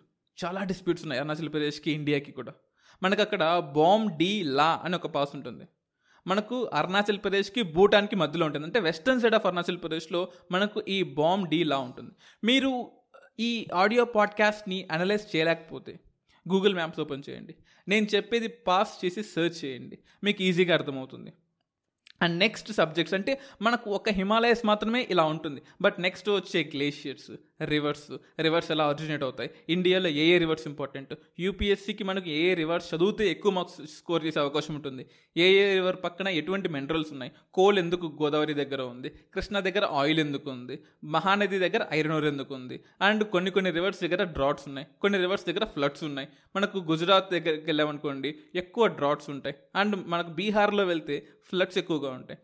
చాలా 0.45 0.64
డిస్ప్యూట్స్ 0.64 1.05
ఉన్నాయి 1.05 1.21
అరుణాచల్ 1.21 1.53
ప్రదేశ్కి 1.53 1.91
ఇండియాకి 1.93 2.33
కూడా. 2.33 2.53
మనకు 3.03 3.21
అక్కడ 3.21 3.59
బామ్ 3.59 4.19
డి 4.19 4.43
లా 4.43 4.81
అని 4.85 4.95
ఒక 4.95 5.07
పాస్ 5.07 5.31
ఉంటుంది. 5.35 5.64
మనకు 6.26 6.71
అరుణాచల్ 6.75 7.19
ప్రదేశ్కి 7.19 7.62
భూటాన్కి 7.62 8.17
మధ్యలో 8.17 8.47
ఉంటుంది. 8.47 8.67
అంటే 8.67 8.81
వెస్టర్న్ 8.81 9.21
సైడ్ 9.21 9.35
ఆఫ్ 9.35 9.47
అరుణాచల్ 9.47 9.79
ప్రదేశ్లో 9.79 10.29
మనకు 10.53 10.85
ఈ 10.88 11.03
బామ్ 11.03 11.47
డి 11.47 11.64
లా 11.64 11.79
ఉంటుంది. 11.79 12.11
మీరు 12.45 12.91
ఈ 13.40 13.66
ఆడియో 13.75 14.04
పాడ్కాస్ట్ని 14.04 14.88
అనలైజ్ 14.90 15.37
చేయలేకపోతే 15.37 16.00
గూగుల్ 16.49 16.75
మ్యాప్స్ 16.75 17.00
ఓపెన్ 17.00 17.23
చేయండి. 17.30 17.54
నేను 17.88 18.07
చెప్పేది 18.14 18.49
పాస్ 18.49 19.04
చేసి 19.04 19.23
సెర్చ్ 19.23 19.64
చేయండి. 19.64 19.99
మీకు 20.25 20.42
ఈజీగా 20.42 20.75
అర్థమవుతుంది. 20.75 21.33
అండ్ 22.23 22.39
నెక్స్ట్ 22.39 22.73
సబ్జెక్ట్స్ 22.73 23.15
అంటే 23.15 23.41
మనకు 23.63 23.91
ఒక 23.91 24.09
హిమాలయస్ 24.09 24.67
మాత్రమే 24.67 25.07
ఇలా 25.11 25.25
ఉంటుంది. 25.25 25.63
బట్ 25.81 26.01
నెక్స్ట్ 26.01 26.31
వచ్చే 26.31 26.71
గ్లేషియర్స్ 26.75 27.31
రివర్స్ 27.65 28.19
రివర్స్ 28.41 28.71
ఎలా 28.71 28.85
ఆరిజినేట్ 28.85 29.23
అవుతాయి? 29.23 29.51
ఇండియాలో 29.69 30.09
ఏ 30.09 30.25
ఏ 30.35 30.39
రివర్స్ 30.39 30.67
ఇంపార్టెంట్ 30.67 31.15
యూపీఎస్సీకి 31.41 32.05
మనకు 32.05 32.29
ఏ 32.29 32.51
ఏ 32.51 32.55
రివర్స్ 32.55 32.95
చదివితే 32.95 33.31
ఎక్కువ 33.31 33.53
మార్క్స్ 33.53 33.97
స్కోర్ 33.97 34.25
చేసే 34.25 34.41
అవకాశం 34.41 34.75
ఉంటుంది. 34.75 35.07
ఏ 35.37 35.47
ఏ 35.49 35.75
రివర్ 35.75 35.97
పక్కన 36.05 36.29
ఎటువంటి 36.29 36.69
మినరల్స్ 36.69 37.13
ఉన్నాయి? 37.13 37.33
కోల్ 37.55 37.79
ఎందుకు 37.79 38.19
గోదావరి 38.23 38.55
దగ్గర 38.55 38.83
ఉంది? 38.83 39.09
కృష్ణ 39.09 39.59
దగ్గర 39.59 39.85
ఆయిల్ 39.85 40.19
ఎందుకు 40.19 40.51
ఉంది? 40.51 40.79
మహానది 41.05 41.59
దగ్గర 41.59 41.87
ఐరన్ 41.93 42.13
ఓర్ 42.13 42.25
ఎందుకు 42.25 42.55
ఉంది? 42.55 42.85
అండ్ 43.03 43.25
కొన్ని 43.25 43.51
కొన్ని 43.51 43.71
రివర్స్ 43.71 44.01
దగ్గర 44.01 44.25
డ్రాట్స్ 44.25 44.69
ఉన్నాయి. 44.69 44.87
కొన్ని 45.01 45.19
రివర్స్ 45.19 45.47
దగ్గర 45.47 45.65
ఫ్లడ్స్ 45.65 46.05
ఉన్నాయి. 46.05 46.29
మనకు 46.57 46.79
గుజరాత్ 46.79 47.33
దగ్గరికి 47.33 47.67
వెళ్ళామనుకోండి 47.67 48.35
ఎక్కువ 48.55 48.87
డ్రాట్స్ 48.87 49.31
ఉంటాయి. 49.31 49.55
అండ్ 49.77 50.09
మనకు 50.09 50.29
బీహార్లో 50.29 50.85
వెళ్తే 50.85 51.27
ఫ్లడ్స్ 51.50 51.78
ఎక్కువగా 51.78 52.11
ఉంటాయి. 52.11 52.38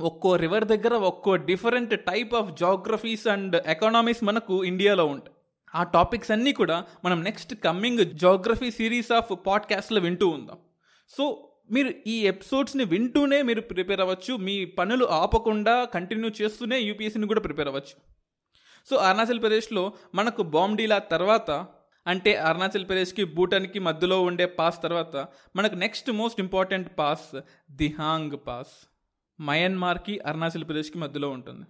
ఒక్కో 0.00 0.36
రివర్ 0.36 0.64
దగ్గర 0.64 0.94
ఒక్కో 0.94 1.36
different 1.36 2.00
type 2.04 2.34
of 2.34 2.52
geographies 2.52 3.26
and 3.26 3.62
economies 3.66 4.24
మనకు 4.24 4.64
ఇండియాలో 4.64 5.06
ఉంటాయి. 5.06 5.36
ఆ 5.74 5.82
టాపిక్స్ 5.82 6.30
అన్నీ 6.30 6.52
కూడా 6.52 6.84
మనం 7.04 7.24
next 7.24 7.54
coming 7.54 8.04
geography 8.04 8.70
series 8.70 9.12
of 9.12 9.46
పాడ్కాస్ట్లో 9.46 10.00
వింటూ 10.00 10.28
ఉందాం. 10.28 10.58
సో 11.08 11.46
మీరు 11.70 11.94
ఈ 12.06 12.26
ఎపిసోడ్స్ని 12.26 12.84
వింటూనే 12.84 13.42
మీరు 13.42 13.60
ప్రిపేర్ 13.60 14.00
అవ్వచ్చు. 14.00 14.36
మీ 14.36 14.64
పనులు 14.64 15.04
ఆపకుండా 15.04 15.84
కంటిన్యూ 15.84 16.30
చేస్తూనే 16.42 16.78
యూపీఎస్సీని 16.78 17.26
కూడా 17.26 17.40
ప్రిపేర్ 17.40 17.68
అవ్వచ్చు. 17.68 18.20
సో 18.90 18.96
అరుణాచల్ 18.96 19.40
ప్రదేశ్లో 19.40 19.92
మనకు 20.14 20.42
బాంబీలా 20.42 20.98
తర్వాత 20.98 21.66
అంటే 22.06 22.36
అరుణాచల్ 22.36 22.88
ప్రదేశ్కి 22.88 23.24
భూటాన్కి 23.24 23.78
మధ్యలో 23.78 24.22
ఉండే 24.22 24.46
పాస్ 24.46 24.82
తర్వాత 24.82 25.16
మనకు 25.56 25.74
next 25.74 26.10
most 26.10 26.40
important 26.40 26.98
pass 26.98 27.40
Dihang 27.70 28.38
pass 28.46 28.86
మయన్మార్కి 29.40 30.18
Arunachal 30.18 30.64
ప్రదేశ్కి 30.64 30.98
మధ్యలో 30.98 31.30
ఉంటుంది. 31.30 31.66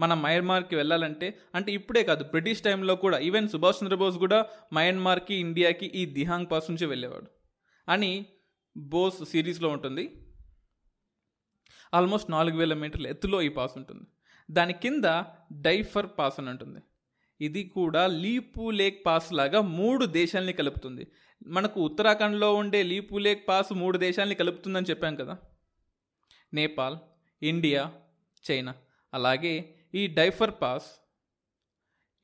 మనం 0.00 0.22
మయన్మార్కి 0.22 0.76
వెళ్ళాలంటే 0.76 1.38
అంటే 1.54 1.72
ఇప్పుడే 1.72 2.04
కాదు 2.04 2.24
బ్రిటిష్ 2.24 2.60
టైంలో 2.60 2.96
కూడా 2.96 3.18
ఈవెన్ 3.18 3.48
సుభాష్ 3.48 3.84
చంద్రబోస్ 3.84 4.16
కూడా 4.16 4.46
మయన్మార్కి 4.72 5.34
ఇండియాకి 5.34 5.86
ఈ 5.86 6.06
దిహాంగ్ 6.06 6.46
పాస్ 6.52 6.70
నుంచి 6.70 6.86
వెళ్ళేవాడు. 6.86 7.26
అని 7.90 8.26
బోస్ 8.76 9.24
సిరీస్లో 9.24 9.68
ఉంటుంది. 9.68 10.28
ఆల్మోస్ట్ 11.94 12.30
నాలుగు 12.30 12.56
వేల 12.56 12.74
మీటర్ల 12.74 13.06
ఎత్తులో 13.06 13.42
ఈ 13.42 13.48
పాస్ 13.48 13.72
ఉంటుంది. 13.76 14.06
దాని 14.50 14.72
కింద 14.72 15.22
డైఫర్ 15.52 16.06
పాస్ 16.18 16.40
అని 16.40 16.50
ఉంటుంది. 16.50 16.80
ఇది 17.42 17.62
కూడా 17.64 18.06
లీపు 18.06 18.70
లేక్ 18.70 19.06
పాస్ 19.06 19.32
లాగా 19.32 19.60
మూడు 19.60 20.06
దేశాలని 20.06 20.52
కలుపుతుంది. 20.52 21.06
మనకు 21.46 21.84
ఉత్తరాఖండ్లో 21.84 22.54
ఉండే 22.54 22.82
లీపు 22.82 23.18
లేక్ 23.18 23.48
పాస్ 23.48 23.72
మూడు 23.72 23.98
దేశాలని 23.98 24.34
కలుపుతుందని 24.34 24.86
చెప్పాం 24.90 25.16
కదా. 25.16 25.38
Nepal 26.54 26.96
India 27.42 27.92
China. 28.50 28.74
అలాగే 29.14 29.74
ఈ 29.94 30.06
Diphu 30.06 30.50
pass 30.62 30.86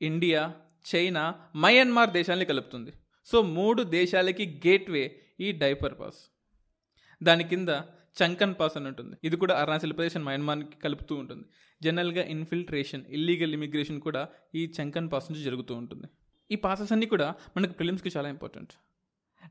India 0.01 0.53
China 0.95 1.35
Myanmar 1.55 2.09
దేశాలని 2.09 2.45
కలుపుతుంది. 2.45 2.93
సో 3.25 3.41
మూడు 3.41 3.83
దేశాలకి 3.83 4.61
గేట్వే 4.67 5.21
ఈ 5.39 5.51
డైఫర్ 5.51 5.99
పాస్ 5.99 6.19
దాని 7.23 7.43
కింద 7.43 7.69
చంకన్ 8.17 8.55
పాస్ 8.59 8.75
అని 8.77 8.87
ఉంటుంది. 8.91 9.15
ఇది 9.27 9.35
కూడా 9.43 9.55
అరుణాచల్ 9.61 9.93
ప్రదేశ్ 9.97 10.15
అండ్ 10.17 10.27
మయన్మార్కి 10.29 10.77
కలుపుతూ 10.85 11.15
ఉంటుంది. 11.15 11.45
జనరల్గా 11.83 12.23
ఇన్ఫిల్ట్రేషన్ 12.35 13.03
ఇల్లీగల్ 13.17 13.53
ఇమిగ్రేషన్ 13.59 13.99
కూడా 14.07 14.21
ఈ 14.59 14.63
చంకన్ 14.77 15.09
పాస్ 15.13 15.27
నుంచి 15.31 15.43
జరుగుతూ 15.49 15.75
ఉంటుంది. 15.81 16.07
ఈ 16.51 16.55
పాసెస్ 16.65 16.93
అన్నీ 16.95 17.09
కూడా 17.15 17.27
మనకు 17.57 17.73
ప్రిలిమ్స్కి 17.79 18.11
చాలా 18.17 18.29
ఇంపార్టెంట్ 18.35 18.71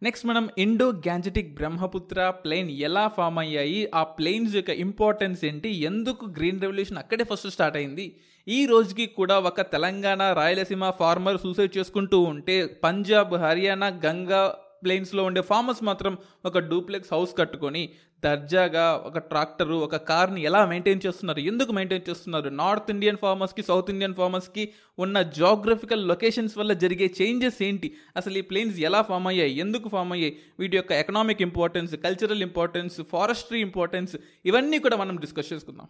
నెక్స్ట్ 0.03 0.25
మనం 0.27 0.45
ఇండో 0.59 0.87
గ్యాంజెటిక్ 1.07 1.55
బ్రహ్మపుత్ర 1.55 2.31
ప్లేన్ 2.43 2.71
ఎలా 2.87 3.05
ఫామ్ 3.09 3.39
అయ్యాయి 3.43 3.79
ఆ 3.95 4.03
ప్లేన్స్ 4.17 4.55
యొక్క 4.57 4.73
ఇంపార్టెన్స్ 4.85 5.41
ఏంటి 5.45 5.71
ఎందుకు 5.91 6.25
గ్రీన్ 6.37 6.61
రెవల్యూషన్ 6.65 6.99
అక్కడే 6.99 7.25
ఫస్ట్ 7.25 7.49
స్టార్ట్ 7.55 7.77
అయింది? 7.77 8.07
ఈ 8.47 8.59
రోజుకి 8.67 9.07
కూడా 9.19 9.37
ఒక 9.39 9.61
తెలంగాణ 9.73 10.23
రాయలసీమ 10.33 10.91
ఫార్మర్ 10.91 11.39
సూసైడ్ 11.39 11.73
చేసుకుంటూ 11.79 12.19
ఉంటే 12.33 12.57
పంజాబ్ 12.85 13.35
హర్యానా 13.45 13.89
గంగా 14.05 14.43
ప్లేన్స్లో 14.83 15.25
ఉండే 15.25 15.41
ఫార్మర్స్ 15.41 15.83
మాత్రం 15.83 16.19
ఒక 16.45 16.59
డూప్లెక్స్ 16.59 17.13
హౌస్ 17.13 17.39
కట్టుకొని 17.39 17.93
దర్జాగా 18.25 18.95
ఒక 18.95 19.19
ట్రాక్టరు 19.19 19.75
ఒక 19.75 19.97
కార్ని 19.97 20.43
ఎలా 20.43 20.67
మెయింటైన్ 20.67 21.01
చేస్తున్నారు? 21.07 21.41
ఎందుకు 21.41 21.73
మెయింటైన్ 21.73 22.11
చేస్తున్నారు? 22.11 22.49
నార్త్ 22.49 22.91
ఇండియన్ 22.91 23.17
ఫార్మర్స్కి 23.17 23.63
సౌత్ 23.63 23.91
ఇండియన్ 23.91 24.15
ఫార్మర్స్కి 24.15 24.73
ఉన్న 24.99 25.23
జాగ్రఫికల్ 25.23 26.09
లొకేషన్స్ 26.09 26.59
వల్ల 26.59 26.73
జరిగే 26.73 27.15
చేంజెస్ 27.23 27.63
ఏంటి? 27.63 27.95
అసలు 28.17 28.39
ఈ 28.39 28.41
ప్లేన్స్ 28.41 28.79
ఎలా 28.79 29.03
ఫామ్ 29.03 29.27
అయ్యాయి? 29.27 29.59
ఎందుకు 29.59 29.89
ఫామ్ 29.89 30.13
అయ్యాయి? 30.13 30.39
వీటి 30.59 30.77
యొక్క 30.77 30.93
economic 30.93 31.43
importance 31.43 31.97
cultural 31.97 32.43
importance 32.43 33.03
forestry 33.03 33.61
importance 33.61 34.17
ఇవన్నీ 34.45 34.79
కూడా 34.79 34.97
మనం 34.97 35.17
డిస్కస్ 35.17 35.53
చేసుకుందాం. 35.53 35.89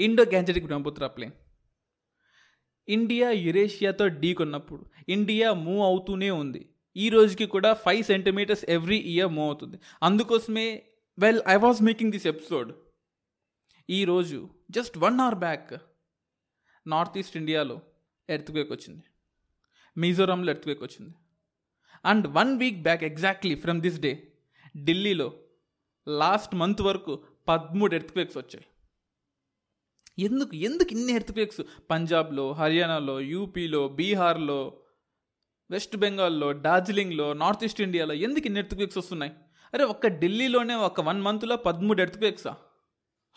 Indo 0.00 0.22
Gangetic 0.22 0.66
Brahmaputra 0.66 1.06
plain 1.06 1.32
India 2.88 3.30
యురేషియాతో 3.30 4.08
ఢీ 4.08 4.34
కొన్నప్పుడు 4.34 4.84
ఇండియా 5.08 5.52
మూవ్ 5.52 5.80
అవుతూనే 5.80 6.30
ఉంది. 6.30 6.69
ఈ 6.96 7.08
రోజుకి 7.08 7.46
కూడా 7.46 7.74
five 7.74 8.04
centimetres 8.04 8.64
every 8.68 8.96
year 8.96 9.28
move 9.28 9.46
అవుతుంది. 9.46 9.80
అందుకోసమే 10.02 10.82
well 11.18 11.42
I 11.48 11.56
was 11.56 11.82
making 11.82 12.12
this 12.12 12.26
episode 12.26 12.72
ఈరోజు 13.90 14.48
just 14.70 14.98
one 14.98 15.20
hour 15.20 15.34
back 15.34 15.74
north 16.86 17.18
east 17.18 17.36
ఇండియాలో 17.36 17.80
ఎర్త్క్వేక్ 18.30 18.72
వచ్చింది. 18.72 19.02
మిజోరాంలో 19.96 20.50
ఎర్త్క్వేక్ 20.50 20.82
వచ్చింది. 20.82 21.14
And 22.04 22.26
one 22.26 22.58
week 22.58 22.82
back 22.82 23.04
exactly 23.04 23.54
from 23.54 23.80
this 23.80 24.00
day 24.00 24.32
ఢిల్లీలో 24.84 25.32
లాస్ట్ 26.08 26.54
మంత్ 26.54 26.82
వరకు 26.82 27.24
పదమూడు 27.48 27.94
ఎర్త్క్వేక్స్ 27.94 28.36
వచ్చాయి. 28.36 28.66
ఎందుకు 30.18 30.56
ఎందుకు 30.56 30.92
ఇన్ని 30.92 31.12
ఎర్త్క్వేక్స్ 31.12 31.60
పంజాబ్లో 31.90 32.52
హర్యానాలో 32.52 33.20
యూపీలో 33.20 33.88
బీహార్లో 33.88 34.82
వెస్ట్ 35.70 35.96
బెంగాల్లో 35.96 36.52
డార్జిలింగ్లో 36.52 37.32
నార్త్ 37.32 37.64
ఈస్ట్ 37.64 37.80
ఇండియాలో 37.80 38.14
ఎందుకు 38.14 38.46
ఇన్ని 38.46 38.60
ఎర్త్క్వేక్స్ 38.60 38.98
వస్తున్నాయి? 38.98 39.32
అరే 39.74 39.84
ఒక్క 39.84 40.06
ఢిల్లీలోనే 40.06 40.74
ఒక 40.74 41.00
వన్ 41.00 41.22
మంత్లో 41.22 41.56
పదమూడు 41.56 42.02
ఎర్త్క్వేక్సా 42.02 42.54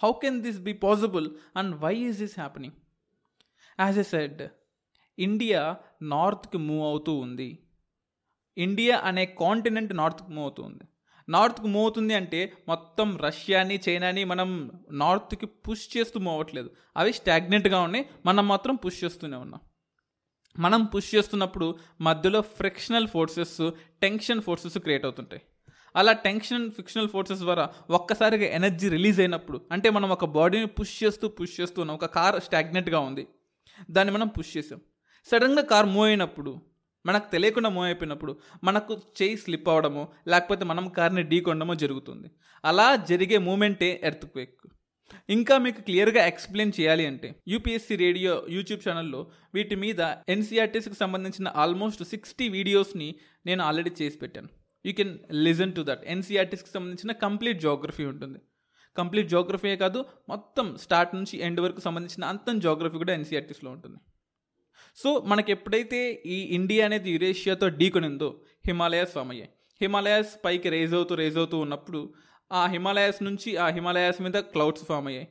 how 0.03 0.11
can 0.11 0.41
this 0.41 0.59
be 0.59 0.73
possible 0.73 1.31
and 1.57 1.75
why 1.81 1.95
is 1.95 2.19
this 2.19 2.39
happening 2.39 2.73
as 3.79 3.99
I 3.99 4.03
said 4.03 4.41
India 5.19 5.77
నార్త్కి 6.01 6.57
move 6.57 6.85
అవుతూ 6.87 7.13
ఉంది. 7.15 7.59
ఇండియా 8.57 8.97
అనే 8.97 9.25
కాంటినెంట్ 9.25 9.97
నార్త్కి 9.97 10.31
మూవ్ 10.31 10.43
అవుతూ 10.43 10.63
ఉంది. 10.63 10.83
నార్త్కి 11.29 11.67
మూవ్ 11.67 11.83
అవుతుంది 11.83 12.13
అంటే 12.13 12.53
మొత్తం 12.67 13.17
రష్యాని 13.17 13.79
చైనాని 13.89 14.23
మనం 14.23 14.71
నార్త్కి 14.91 15.45
పుష్ 15.45 15.97
చేస్తూ 15.97 16.19
మూవ్ 16.19 16.31
అవ్వట్లేదు. 16.31 16.69
అవి 16.97 17.13
స్టాగ్నెంట్గా 17.13 17.81
ఉన్నాయి. 17.81 18.05
మనం 18.25 18.47
మాత్రం 18.47 18.75
పుష్ 18.75 19.03
చేస్తూనే 19.03 19.37
ఉన్నాం. 19.37 19.61
మనం 20.59 20.85
పుష్ 20.85 21.15
చేస్తున్నప్పుడు 21.15 21.75
మధ్యలో 22.01 22.41
frictional 22.41 23.07
forces 23.07 23.71
tension 24.01 24.41
forces 24.41 24.77
create 24.77 25.05
అవుతుంటాయి. 25.05 25.41
అలా 25.95 26.11
టెన్షన్ 26.11 26.71
ఫిక్షనల్ 26.71 27.09
ఫోర్సెస్ 27.09 27.39
ద్వారా 27.39 27.69
ఒక్కసారిగా 27.89 28.45
ఎనర్జీ 28.45 28.89
రిలీజ్ 28.89 29.19
అయినప్పుడు 29.19 29.61
అంటే 29.71 29.89
మనం 29.89 30.09
ఒక 30.09 30.25
బాడీని 30.25 30.65
పుష్ 30.67 31.03
చేస్తూ 31.03 31.27
పుష్ 31.27 31.61
చేస్తూ 31.61 31.81
ఉన్నాం 31.81 31.97
ఒక 31.97 32.05
కార్ 32.05 32.41
స్టాగ్నెట్గా 32.41 32.99
ఉంది 32.99 33.27
దాన్ని 33.91 34.13
మనం 34.13 34.27
పుష్ 34.27 34.57
చేసాం. 34.57 34.79
సడన్గా 35.25 35.63
కార్ 35.63 35.85
మూవ్ 35.85 36.07
అయినప్పుడు 36.07 36.61
మనకు 37.05 37.31
తెలియకుండా 37.31 37.69
మూవ్ 37.69 37.85
అయిపోయినప్పుడు 37.85 38.37
మనకు 38.63 38.93
చేయి 39.21 39.37
స్లిప్ 39.37 39.69
అవ్వడమో 39.69 40.07
లేకపోతే 40.27 40.65
మనం 40.65 40.89
కార్ని 40.89 41.23
ఢీకొనడమో 41.23 41.75
జరుగుతుంది. 41.75 42.27
అలా 42.65 42.95
జరిగే 42.95 43.37
మూమెంటే 43.37 44.01
ఎర్త్ 44.03 44.25
క్వేక్ 44.25 44.67
ఇంకా 45.35 45.55
మీకు 45.65 45.79
క్లియర్గా 45.87 46.21
ఎక్స్ప్లెయిన్ 46.31 46.73
చేయాలి 46.77 47.03
అంటే 47.11 47.29
యూపీఎస్సీ 47.53 47.95
రేడియో 48.03 48.33
యూట్యూబ్ 48.55 48.81
ఛానల్లో 48.85 49.21
వీటి 49.55 49.75
మీద 49.83 50.01
ఎన్సీఆర్టీస్కి 50.35 50.97
సంబంధించిన 51.03 51.47
ఆల్మోస్ట్ 51.63 52.03
సిక్స్టీ 52.13 52.47
వీడియోస్ని 52.57 53.09
నేను 53.49 53.61
ఆల్రెడీ 53.67 53.91
చేసి 53.99 54.17
పెట్టాను. 54.23 54.49
You 54.85 54.93
can 54.99 55.13
listen 55.47 55.75
to 55.77 55.83
that 55.89 56.03
ఎన్సీఆర్టీస్కి 56.15 56.71
సంబంధించిన 56.75 57.11
కంప్లీట్ 57.25 57.59
జోగ్రఫీ 57.67 58.05
ఉంటుంది. 58.13 58.39
కంప్లీట్ 58.95 59.29
జోగ్రఫీయే 59.35 59.77
కాదు 59.83 59.99
మొత్తం 60.31 60.65
స్టార్ట్ 60.85 61.13
నుంచి 61.17 61.35
ఎండ్ 61.45 61.61
వరకు 61.65 61.81
సంబంధించిన 61.87 62.23
అంతం 62.31 62.57
జోగ్రఫీ 62.65 62.97
కూడా 63.03 63.13
ఎన్సీఆర్టీస్లో 63.19 63.69
ఉంటుంది. 63.75 63.99
సో 64.97 65.09
మనకి 65.31 65.49
ఎప్పుడైతే 65.55 65.99
ఈ 66.35 66.39
ఇండియా 66.57 66.83
అనేది 66.87 67.09
యురేషియాతో 67.15 67.67
ఢీకొనిందో 67.79 68.29
హిమాలయాస్ 68.69 69.13
ఫామ్ 69.17 69.31
అయ్యాయి 69.35 69.51
హిమాలయాస్ 69.81 70.33
పైకి 70.45 70.67
రేజ్ 70.75 70.93
అవుతూ 70.97 71.13
రేజ్ 71.21 71.37
అవుతూ 71.41 71.57
ఉన్నప్పుడు 71.65 72.01
ఆ 72.53 72.67
హిమాలయాస్ 72.67 73.23
నుంచి 73.23 73.57
ఆ 73.57 73.67
హిమాలయాస్ 73.67 74.21
మీద 74.21 74.33
క్లౌడ్స్ 74.33 74.85
ఫామ్ 74.85 75.07
అయ్యాయి. 75.07 75.27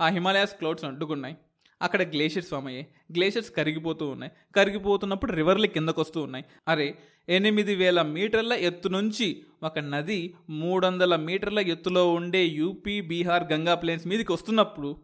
ఆ 0.00 0.08
హిమాలయాస్ 0.08 0.54
క్లౌడ్స్ 0.54 0.84
అడ్డుకున్నాయి. 0.84 1.36
అక్కడ 1.82 2.02
గ్లేషియర్స్ 2.02 2.50
ఫామ్ 2.50 2.66
అయ్యాయి. 2.66 2.86
గ్లేషియర్స్ 3.12 3.50
కరిగిపోతూ 3.50 4.08
ఉన్నాయి. 4.08 4.32
కరిగిపోతున్నప్పుడు 4.56 5.32
రివర్లు 5.32 5.66
కిందకు 5.66 6.00
వస్తూ 6.00 6.22
ఉన్నాయి. 6.22 6.44
అరే 6.68 6.98
ఎనిమిది 7.28 7.74
వేల 7.74 8.02
మీటర్ల 8.02 8.52
ఎత్తు 8.52 8.88
నుంచి 8.88 9.44
ఒక 9.62 9.78
నది 9.78 10.34
మూడు 10.50 10.86
వందల 10.86 11.16
మీటర్ల 11.16 11.58
ఎత్తులో 11.58 12.12
ఉండే 12.12 12.44
యూపీ 12.44 13.00
బీహార్ 13.00 13.52
గంగా 13.52 13.74
ప్లేన్స్ 13.74 14.06
మీదకి 14.06 14.32
వస్తున్నప్పుడు 14.32 15.02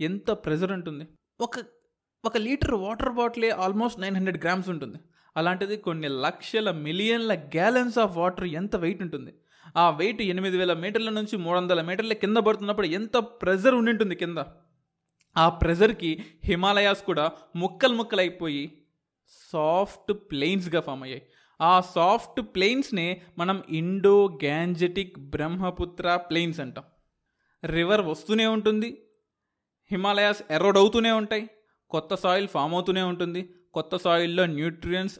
ఎంత 0.00 0.30
ప్రెజర్ 0.30 0.72
ఉంటుంది. 0.72 1.06
ఒక 1.40 1.52
ఒక 2.24 2.36
లీటర్ 2.36 2.74
వాటర్ 2.74 3.12
బాటిలే 3.12 3.50
ఆల్మోస్ట్ 3.50 4.00
నైన్ 4.00 4.16
హండ్రెడ్ 4.16 4.44
గ్రామ్స్ 4.44 4.68
ఉంటుంది. 4.68 4.98
అలాంటిది 5.36 5.76
కొన్ని 5.76 6.08
లక్షల 6.08 6.70
మిలియన్ల 6.70 7.34
గ్యాలన్స్ 7.34 7.98
ఆఫ్ 7.98 8.16
వాటర్ 8.16 8.44
ఎంత 8.44 8.76
వెయిట్ 8.76 9.02
ఉంటుంది. 9.02 9.34
ఆ 9.76 9.90
వెయిట్ 9.90 10.22
ఎనిమిది 10.22 10.58
వేల 10.58 10.72
మీటర్ల 10.72 11.10
నుంచి 11.10 11.36
మూడు 11.36 11.58
వందల 11.58 11.82
మీటర్ల 11.82 12.12
కింద 12.12 12.36
పడుతున్నప్పుడు 12.36 12.86
ఎంత 12.86 13.16
ప్రెజర్ 13.16 13.74
ఉండింటుంది 13.74 14.14
కింద. 14.14 14.38
ఆ 15.36 15.48
ప్రెజర్కి 15.48 16.24
హిమాలయాస్ 16.44 17.02
కూడా 17.02 17.32
ముక్కలు 17.56 17.94
ముక్కలు 17.94 18.20
అయిపోయి 18.20 18.82
సాఫ్ట్ 19.52 20.12
ప్లెయిన్స్గా 20.12 20.80
ఫామ్ 20.80 21.02
అయ్యాయి. 21.02 21.22
ఆ 21.60 21.80
సాఫ్ట్ 21.80 22.40
ప్లెయిన్స్నే 22.40 23.22
మనం 23.38 23.62
ఇండో 23.68 24.38
గ్యాంజెటిక్ 24.44 25.18
బ్రహ్మపుత్ర 25.18 26.16
ప్లెయిన్స్ 26.16 26.60
అంటాం. 26.60 26.84
రివర్ 27.64 28.00
వస్తూనే 28.00 28.46
ఉంటుంది. 28.46 29.02
హిమాలయాస్ 29.90 30.42
ఎరోడ్ 30.50 30.78
అవుతూనే 30.78 31.12
ఉంటాయి. 31.12 31.50
కొత్త 31.90 32.14
సాయిల్ 32.14 32.48
ఫామ్ 32.48 32.74
అవుతూనే 32.74 33.02
ఉంటుంది. 33.02 33.54
కొత్త 33.74 33.96
సాయిల్లో 33.96 34.46
న్యూట్రియన్స్ 34.46 35.18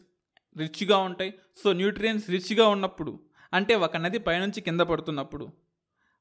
రిచ్గా 0.58 0.98
ఉంటాయి. 0.98 1.34
సో 1.64 1.72
న్యూట్రియన్స్ 1.72 2.30
రిచ్గా 2.30 2.68
ఉన్నప్పుడు 2.68 3.27
అంటే 3.54 3.74
ఒక 3.74 3.96
నది 3.96 4.18
పైనుంచి 4.18 4.60
కింద 4.60 4.80
పడుతున్నప్పుడు. 4.80 5.48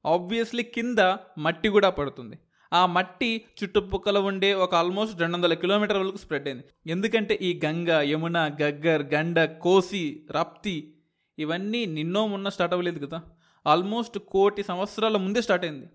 ఆబ్వియస్లీ 0.06 0.62
కింద 0.62 0.98
మట్టి 1.38 1.68
కూడా 1.68 1.90
పడుతుంది. 1.90 2.38
ఆ 2.72 2.86
మట్టి 2.86 3.44
చుట్టుపక్కల 3.62 4.18
ఉండే 4.18 4.54
ఒక 4.54 4.74
ఆల్మోస్ట్ 4.74 5.20
రెండు 5.20 5.36
వందల 5.36 5.54
కిలోమీటర్ల 5.54 6.00
వరకు 6.00 6.16
స్ప్రెడ్ 6.16 6.48
అయింది. 6.48 6.64
ఎందుకంటే 6.86 7.38
ఈ 7.42 7.60
గంగ 7.64 7.88
యమున 7.90 8.50
గగ్గర్ 8.62 9.02
గండ 9.14 9.44
కోసి 9.44 10.26
రప్తి 10.30 10.94
ఇవన్నీ 11.38 11.86
నిన్నో 11.86 12.26
మొన్న 12.26 12.48
స్టార్ట్ 12.48 12.74
అవ్వలేదు 12.74 13.06
కదా. 13.06 13.22
ఆల్మోస్ట్ 13.66 14.18
కోటి 14.18 14.62
సంవత్సరాల 14.62 15.16
ముందే 15.16 15.42
స్టార్ట్ 15.42 15.64
అయింది. 15.64 15.86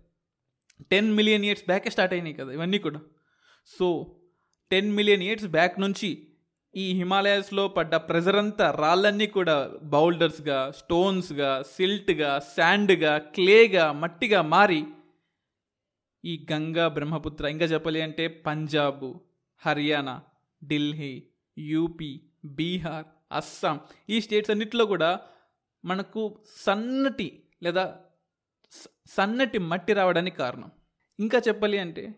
టెన్ 0.92 1.12
మిలియన్ 1.12 1.46
ఇయర్స్ 1.46 1.63
బ్యాకే 1.68 1.90
స్టార్ట్ 1.90 2.13
అయినాయి 2.13 2.34
కదా 2.34 2.52
ఇవన్నీ 2.52 2.78
కూడా. 2.78 3.02
So 3.80 4.16
ten 4.72 4.92
million 4.92 5.24
years 5.24 5.46
back 5.46 5.80
నుంచి 5.80 6.28
ఈ 6.75 6.94
హిమాలయాస్లో 6.94 7.68
పడ్డ 7.68 7.96
ప్రెజర్ 7.96 8.36
అంతా 8.36 8.72
రాళ్ళన్నీ 8.72 9.27
కూడా 9.27 9.72
బౌల్డర్స్గా 9.84 10.72
స్టోన్స్గా 10.77 11.63
సిల్ట్గా 11.75 12.39
శాండ్గా 12.56 13.18
క్లేగా 13.18 13.92
మట్టిగా 13.92 14.42
మారి 14.42 14.86
ఈ 16.25 16.46
గంగా 16.51 16.88
బ్రహ్మపుత్ర 16.88 17.46
ఇంకా 17.46 17.65
చెప్పాలి 17.65 18.01
అంటే 18.01 18.27
పంజాబ్ 18.27 19.13
హర్యానా 19.65 20.22
ఢిల్లీ 20.63 21.24
యూపీ 21.58 22.22
బీహార్ 22.46 23.06
అస్సాం 23.32 23.80
ఈ 24.10 24.22
స్టేట్స్ 24.22 24.51
అన్నిటిలో 24.51 24.86
కూడా 24.86 25.20
మనకు 25.86 26.39
సన్నటి 26.65 27.44
లేదా 27.63 27.96
సన్నటి 29.08 29.58
మట్టి 29.58 29.94
రావడానికి 29.94 30.38
కారణం. 30.38 30.72
ఇంకా 31.20 31.42
చెప్పాలి 31.48 31.77
అంటే 31.77 32.15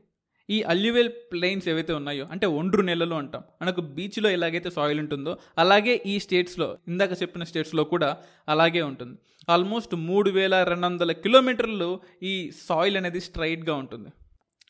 ఈ 0.50 0.62
అల్యువెల్ 0.64 1.10
ప్లెయిన్స్ 1.10 1.68
ఏవైతే 1.68 1.94
ఉన్నాయో 1.94 2.26
అంటే 2.32 2.46
ఒండ్రు 2.46 2.82
నెలలు 2.82 3.16
అంటాం 3.16 3.44
మనకు 3.62 3.82
బీచ్లో 3.82 4.30
ఎలాగైతే 4.30 4.70
సాయిల్ 4.70 5.00
ఉంటుందో 5.00 5.38
అలాగే 5.58 6.04
ఈ 6.06 6.20
స్టేట్స్లో 6.20 6.78
ఇందాక 6.88 7.22
చెప్పిన 7.22 7.44
స్టేట్స్లో 7.44 7.84
కూడా 7.84 8.18
అలాగే 8.50 8.82
ఉంటుంది. 8.82 9.18
ఆల్మోస్ట్ 9.50 9.96
మూడు 9.96 10.30
వేల 10.30 10.64
రెండు 10.64 10.86
వందల 10.86 11.12
కిలోమీటర్లు 11.12 12.00
ఈ 12.24 12.52
సాయిల్ 12.68 12.98
అనేది 12.98 13.20
స్ట్రైట్గా 13.20 13.76
ఉంటుంది. 13.76 14.10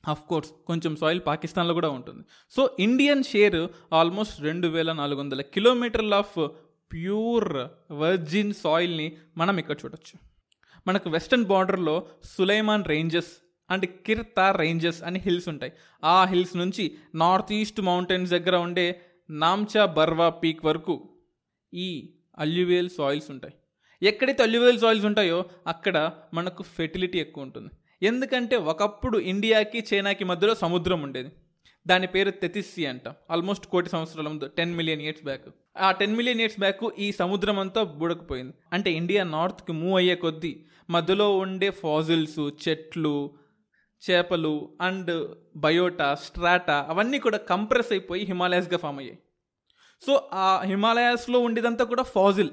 అఫ్ 0.07 0.21
కోర్స్ 0.21 0.51
కొంచెం 0.67 0.95
సాయిల్ 0.95 1.21
పాకిస్తాన్లో 1.27 1.73
కూడా 1.73 1.89
ఉంటుంది. 1.89 2.23
సో 2.51 2.75
ఇండియన్ 2.79 3.23
షేర్ 3.23 3.67
ఆల్మోస్ట్ 3.93 4.41
రెండు 4.41 4.67
వేల 4.67 4.93
నాలుగు 4.93 5.19
వందల 5.19 5.41
కిలోమీటర్ల 5.41 6.13
ఆఫ్ 6.13 6.49
ప్యూర్ 6.93 7.53
వర్జిన్ 7.91 8.53
సాయిల్ని 8.53 9.17
మనం 9.37 9.57
ఇక్కడ 9.57 9.77
చూడొచ్చు. 9.85 10.19
మనకు 10.87 11.09
వెస్టర్న్ 11.09 11.45
బార్డర్లో 11.45 12.07
Sulaiman 12.23 12.83
ranges 12.85 13.44
and 13.69 13.85
Kirthar 13.85 14.51
ranges 14.51 15.03
అని 15.03 15.19
హిల్స్ 15.19 15.47
ఉంటాయి. 15.49 15.71
ఆ 16.03 16.25
హిల్స్ 16.25 16.55
నుంచి 16.55 16.97
నార్త్ 17.15 17.53
ఈస్ట్ 17.53 17.81
మౌంటైన్స్ 17.81 18.31
దగ్గర 18.31 18.55
ఉండే 18.55 19.01
నామ్చా 19.29 19.85
బర్వా 19.85 20.29
పీక్ 20.29 20.65
వరకు 20.65 21.09
ఈ 21.73 22.13
అల్యూవేల్ 22.39 22.89
సాయిల్స్ 22.89 23.31
ఉంటాయి. 23.31 23.53
ఎక్కడైతే 24.07 24.43
అల్యూవేల్ 24.43 24.79
సాయిల్స్ 24.79 25.05
ఉంటాయో 25.05 25.45
అక్కడ 25.67 26.11
మనకు 26.33 26.63
ఫెర్టిలిటీ 26.63 27.19
ఎక్కువ 27.19 27.43
ఉంటుంది. 27.43 27.69
ఎందుకంటే 28.05 28.55
ఒకప్పుడు 28.55 29.17
ఇండియాకి 29.17 29.83
చైనాకి 29.93 30.23
మధ్యలో 30.23 30.55
సముద్రం 30.55 31.01
ఉండేది. 31.01 31.29
దాని 31.87 32.07
పేరు 32.07 32.31
తెతిస్సి 32.31 32.85
అంట. 32.85 33.07
ఆల్మోస్ట్ 33.07 33.67
కోటి 33.67 33.89
సంవత్సరాల 33.89 34.27
ముందు 34.27 34.47
టెన్ 34.47 34.75
మిలియన్ 34.75 35.01
ఇయర్స్ 35.01 35.23
బ్యాక్. 35.23 35.49
ఆ 35.77 35.91
టెన్ 35.91 36.15
మిలియన్ 36.15 36.39
ఇయర్స్ 36.39 36.59
బ్యాక్ 36.59 36.99
ఈ 36.99 37.11
సముద్రం 37.11 37.59
అంతా 37.59 37.83
బుడకపోయింది. 37.83 38.53
అంటే 38.73 38.91
ఇండియా 38.91 39.23
నార్త్కి 39.23 39.73
మూవ్ 39.73 39.95
అయ్యే 39.95 40.15
కొద్దీ 40.15 40.65
మధ్యలో 40.89 41.37
ఉండే 41.37 41.69
ఫాజిల్స్ 41.69 42.49
చెట్లు 42.67 43.33
చేపలు 44.09 44.77
అండ్ 44.81 45.35
బయోటా 45.55 46.15
స్ట్రాటా 46.15 46.85
అవన్నీ 46.89 47.19
కూడా 47.19 47.37
కంప్రెస్ 47.37 47.91
అయిపోయి 47.91 48.25
హిమాలయాస్గా 48.25 48.77
ఫామ్ 48.77 48.99
అయ్యాయి. 48.99 49.19
సో 50.05 50.29
ఆ 50.33 50.61
హిమాలయాస్లో 50.61 51.39
ఉండేదంతా 51.39 51.83
కూడా 51.83 52.03
ఫాజిల్ 52.03 52.49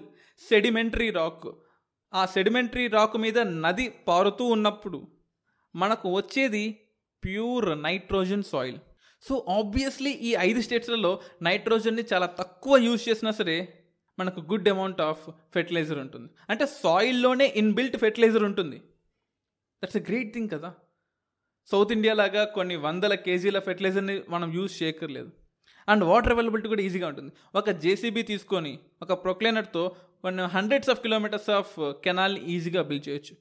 సెడిమెంటరీ 0.48 1.10
రాక్. 1.10 1.48
ఆ 2.14 2.26
సెడిమెంటరీ 2.26 2.86
రాక్ 2.88 3.16
మీద 3.16 3.38
నది 3.38 3.88
పారుతూ 3.88 4.44
ఉన్నప్పుడు 4.44 5.08
మనకు 5.74 6.14
వచ్చేది 6.14 6.80
pure 7.24 7.82
nitrogen 7.82 8.42
soil. 8.42 8.78
So 9.22 9.46
obviously 9.48 10.10
ఈ 10.10 10.36
ఐదు 10.38 10.60
స్టేట్స్లలో 10.60 11.20
నైట్రోజన్ని 11.42 12.04
చాలా 12.12 12.26
తక్కువ 12.26 12.76
యూజ్ 12.76 13.08
చేసినా 13.08 13.30
సరే 13.30 13.84
మనకు 14.18 14.40
గుడ్ 14.40 14.68
అమౌంట్ 14.68 15.00
ఆఫ్ 15.00 15.30
ఫెర్టిలైజర్ 15.54 15.98
ఉంటుంది. 15.98 16.30
అంటే 16.50 16.66
సాయిల్లోనే 16.66 17.52
ఇన్బిల్ట్ 17.56 17.96
ఫెర్టిలైజర్ 17.96 18.44
ఉంటుంది. 18.44 18.82
దట్స్ 19.84 19.96
ఎ 19.96 20.00
గ్రేట్ 20.00 20.34
థింగ్ 20.34 20.50
కదా. 20.50 20.74
సౌత్ 21.70 21.92
ఇండియా 21.96 22.14
లాగా 22.14 22.42
కొన్ని 22.56 22.76
వందల 22.86 23.14
కేజీల 23.26 23.58
ఫెర్టిలైజర్ని 23.66 24.16
మనం 24.28 24.48
యూజ్ 24.56 24.74
చేయక్కర్లేదు. 24.82 25.30
అండ్ 25.88 26.04
వాటర్ 26.04 26.32
అవైలబిలిటీ 26.32 26.68
కూడా 26.72 26.82
ఈజీగా 26.86 27.06
ఉంటుంది. 27.12 27.32
ఒక 27.54 27.70
జేసీబీ 27.84 28.22
తీసుకొని 28.30 28.72
ఒక 29.04 29.12
ప్రొక్లైనర్తో 29.24 29.82
కొన్ని 30.24 30.42
హండ్రెడ్స్ 30.54 30.90
ఆఫ్ 30.90 31.00
కిలోమీటర్స్ 31.04 31.50
ఆఫ్ 31.58 31.72
కెనాల్ని 32.04 32.40
ఈజీగా 32.54 32.82
బిల్డ్ 32.88 33.06
చేయొచ్చు. 33.08 33.34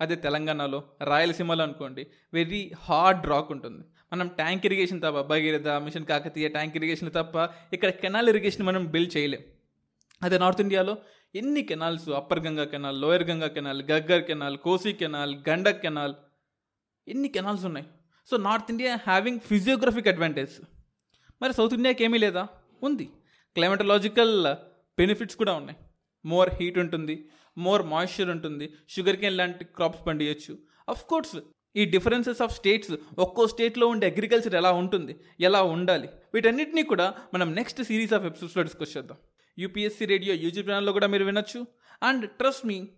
అదే 0.00 0.14
తెలంగాణలో 0.26 0.78
రాయలసీమలో 1.10 1.62
అనుకోండి 1.64 2.02
వెరీ 2.38 2.62
హార్డ్ 2.86 3.26
రాక్ 3.32 3.50
ఉంటుంది. 3.56 3.82
మనం 4.12 4.28
ట్యాంక్ 4.40 4.64
ఇరిగేషన్ 4.68 5.02
తప్ప 5.04 5.20
Bhagiratha 5.32 5.68
mission 5.84 6.06
Kakatiya 6.10 6.48
tank 6.56 6.76
irrigation 6.80 7.10
తప్ప 7.18 7.36
ఇక్కడ 7.74 7.90
కెనాల్ 8.02 8.28
ఇరిగేషన్ 8.32 8.66
మనం 8.70 8.84
బిల్డ్ 8.94 9.12
చేయలేం. 9.16 9.42
అదే 10.22 10.36
నార్త్ 10.42 10.62
ఇండియాలో 10.64 10.94
ఎన్ని 11.40 11.62
canals 11.70 12.08
upper 12.20 12.42
Ganga 12.44 12.64
canal 12.72 12.98
lower 13.04 13.24
Ganga 13.30 13.48
canal 13.56 13.82
Ghaggar 13.90 14.24
canal 14.28 14.56
Kosi 14.66 14.92
canal 15.00 15.32
Gandak 15.48 15.82
canal 15.84 16.14
ఎన్ని 17.08 17.28
కెనాల్స్ 17.28 17.64
ఉన్నాయి? 17.64 17.86
So 18.26 18.36
north 18.36 18.66
India 18.70 18.94
having 18.94 19.40
physiographic 19.40 20.08
advantage 20.08 20.50
మరి 21.42 21.54
సౌత్ 21.54 21.74
ఇండియాకి 21.74 22.04
ఏమీ 22.04 22.18
లేదా? 22.18 22.48
ఉంది. 22.82 23.04
క్లైమటలాజికల్ 23.54 24.44
బెనిఫిట్స్ 24.98 25.36
కూడా 25.36 25.52
ఉన్నాయి. 25.52 25.78
మోర్ 26.26 26.50
హీట్ 26.54 26.78
ఉంటుంది. 26.78 27.28
మోర్ 27.58 27.82
మాయిశ్చర్ 27.82 28.30
ఉంటుంది. 28.30 28.72
షుగర్ 28.88 29.16
కేన్ 29.16 29.36
లాంటి 29.36 29.64
క్రాప్స్ 29.64 30.06
పండియచ్చు. 30.06 30.58
అఫ్ 30.88 31.04
కోర్స్ 31.04 31.36
ఈ 31.76 31.84
డిఫరెన్సెస్ 31.84 32.42
ఆఫ్ 32.42 32.54
స్టేట్స్ 32.56 32.92
ఒక్కో 33.18 33.46
స్టేట్లో 33.46 33.86
ఉండే 33.86 34.06
అగ్రికల్చర్ 34.06 34.54
ఎలా 34.54 34.72
ఉంటుంది? 34.72 35.16
ఎలా 35.40 35.62
ఉండాలి? 35.62 36.08
వీటన్నిటినీ 36.34 36.82
కూడా 36.82 37.14
మనం 37.34 37.54
నెక్స్ట్ 37.54 37.82
సిరీస్ 37.82 38.12
ఆఫ్ 38.12 38.24
ఎపిసోడ్స్లో 38.24 38.62
డిస్కస్ 38.62 38.96
చేద్దాం. 38.96 39.18
యూపీఎస్సీ 39.58 40.04
రేడియో 40.04 40.34
యూట్యూబ్ 40.34 40.70
ఛానల్లో 40.70 40.92
కూడా 40.92 41.06
మీరు 41.06 41.24
వినొచ్చు. 41.24 41.66
And 42.02 42.30
trust 42.30 42.66
me 42.66 42.88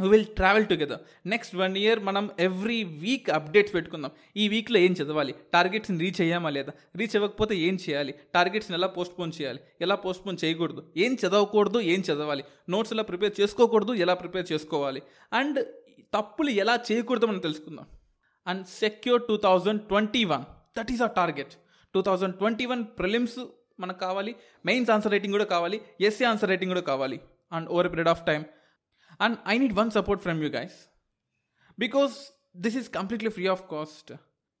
we 0.00 0.08
will 0.08 0.24
travel 0.24 0.66
together 0.66 0.98
next 1.26 1.56
one 1.56 1.76
year 1.76 2.00
మనం 2.00 2.30
ఎవ్రీ 2.38 2.84
వీక్ 2.84 3.30
అప్డేట్స్ 3.30 3.74
పెట్టుకుందాం. 3.74 4.10
ఈ 4.36 4.48
వీక్లో 4.48 4.78
ఏం 4.78 4.92
చదవాలి? 4.92 5.34
టార్గెట్స్ని 5.52 5.98
రీచ్ 5.98 6.20
అయ్యామా 6.20 6.50
లేదా? 6.50 6.72
రీచ్ 6.96 7.16
అవ్వకపోతే 7.16 7.56
ఏం 7.56 7.78
చేయాలి? 7.90 8.14
టార్గెట్స్ని 8.34 8.76
ఎలా 8.76 8.86
పోస్ట్పోన్ 8.86 9.32
చేయాలి? 9.40 9.58
ఎలా 9.80 9.94
పోస్ట్పోన్ 9.94 10.36
చేయకూడదు? 10.44 10.82
ఏం 10.96 11.16
చదవకూడదు? 11.26 11.80
ఏం 11.80 12.00
చదవాలి? 12.00 12.44
నోట్స్ 12.68 12.92
ఎలా 12.92 13.02
ప్రిపేర్ 13.02 13.40
చేసుకోకూడదు? 13.40 13.92
ఎలా 13.92 14.14
ప్రిపేర్ 14.14 14.52
చేసుకోవాలి? 14.52 15.02
అండ్ 15.32 15.66
తప్పులు 16.14 16.50
ఎలా 16.50 16.78
చేయకూడదు 16.92 17.26
మనం 17.26 17.38
తెలుసుకుందాం. 17.38 17.86
And 18.46 18.66
secure 18.66 19.22
two 19.22 19.36
thousand 19.36 19.82
twenty 19.82 20.24
one 20.24 20.44
that 20.78 20.92
is 20.92 21.02
our 21.02 21.16
target 21.16 21.52
two 21.94 22.02
thousand 22.02 22.34
twenty 22.34 22.66
one 22.66 22.84
prelims 22.84 23.38
మనకు 23.80 24.00
కావాలి. 24.00 24.36
మెయిన్స్ 24.66 24.90
ఆన్సర్ 24.90 25.12
రైటింగ్ 25.12 25.32
కూడా 25.32 25.44
కావాలి. 25.44 25.80
ఎస్ఏ 26.00 26.26
ఆన్సర్ 26.26 26.48
రైటింగ్ 26.48 26.70
కూడా 26.70 26.80
కావాలి. 26.80 27.20
And 27.52 27.68
over 27.68 27.90
period 27.90 28.08
of 28.08 28.26
time 28.26 28.44
and 29.20 29.36
I 29.52 29.58
need 29.58 29.72
one 29.72 29.90
support 29.90 30.22
from 30.22 30.42
you 30.44 30.48
guys 30.48 30.78
because 31.78 32.14
this 32.56 32.76
is 32.76 32.88
completely 32.90 33.30
free 33.30 33.46
of 33.46 33.62
cost 33.70 34.12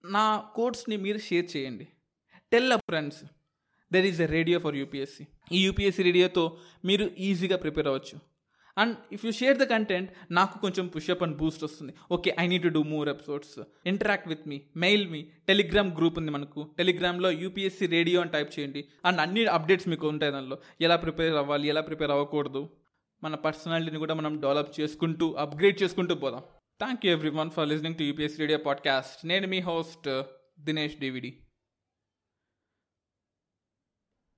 నా 0.04 0.24
కోడ్స్ని 0.54 0.96
మీరు 0.96 1.18
share 1.18 1.56
చేయండి. 1.56 1.86
Tell 2.52 2.72
a 2.72 2.76
friends 2.76 3.20
there 3.92 4.06
is 4.06 4.22
a 4.22 4.26
radio 4.26 4.58
for 4.58 4.76
UPSC 4.76 5.26
ఈ 5.52 5.60
UPSC 5.64 6.02
రేడియోతో 6.02 6.58
మీరు 6.84 7.04
ఈజీగా 7.18 7.56
prepare 7.56 7.86
అవ్వచ్చు. 7.86 8.16
And 8.76 8.96
if 9.12 9.26
you 9.26 9.32
share 9.32 9.58
the 9.58 9.62
content 9.62 10.10
నాకు 10.30 10.58
కొంచెం 10.58 10.86
పుష్అప్ 10.86 11.22
అండ్ 11.22 11.36
బూస్ట్ 11.36 11.64
వస్తుంది. 11.64 11.92
Okay 12.10 12.36
I 12.40 12.46
need 12.46 12.62
to 12.62 12.68
do 12.68 12.82
more 12.82 13.08
episodes 13.08 13.58
interact 13.86 14.28
with 14.28 14.48
me 14.48 14.62
mail 14.76 15.04
me 15.10 15.20
Telegram 15.48 15.96
group 15.98 16.18
ఉంది 16.18 16.30
మనకు. 16.30 16.62
టెలిగ్రామ్లో 16.78 17.30
యూపీఎస్సీ 17.30 17.86
రేడియో 17.86 18.20
అని 18.20 18.30
టైప్ 18.30 18.58
చేయండి. 18.58 18.84
అండ్ 19.04 19.20
అన్ని 19.20 19.46
అప్డేట్స్ 19.46 19.88
మీకు 19.88 20.08
ఉంటాయి 20.08 20.32
దానిలో. 20.32 20.58
ఎలా 20.80 20.96
ప్రిపేర్ 20.96 21.34
అవ్వాలి 21.34 21.68
ఎలా 21.68 21.80
ప్రిపేర్ 21.80 22.10
అవ్వకూడదు. 22.10 22.68
మన 23.22 23.34
పర్సనాలిటీని 23.34 23.98
కూడా 23.98 24.14
మనం 24.14 24.40
డెవలప్ 24.40 24.80
చేసుకుంటూ 24.80 25.32
అప్గ్రేడ్ 25.32 25.82
చేసుకుంటూ 25.82 26.14
పోదాం. 26.14 26.42
Thank 26.80 27.06
you 27.06 27.12
everyone 27.30 27.50
for 27.50 27.68
listening 27.68 27.96
to 27.96 28.02
UPSC 28.02 28.40
radio 28.40 28.58
podcast 28.58 29.26
నేను 29.26 29.46
మీ 29.46 29.60
హోస్ట్ 29.60 30.22
దినేష్ 30.60 30.96
డివిడి 30.96 31.42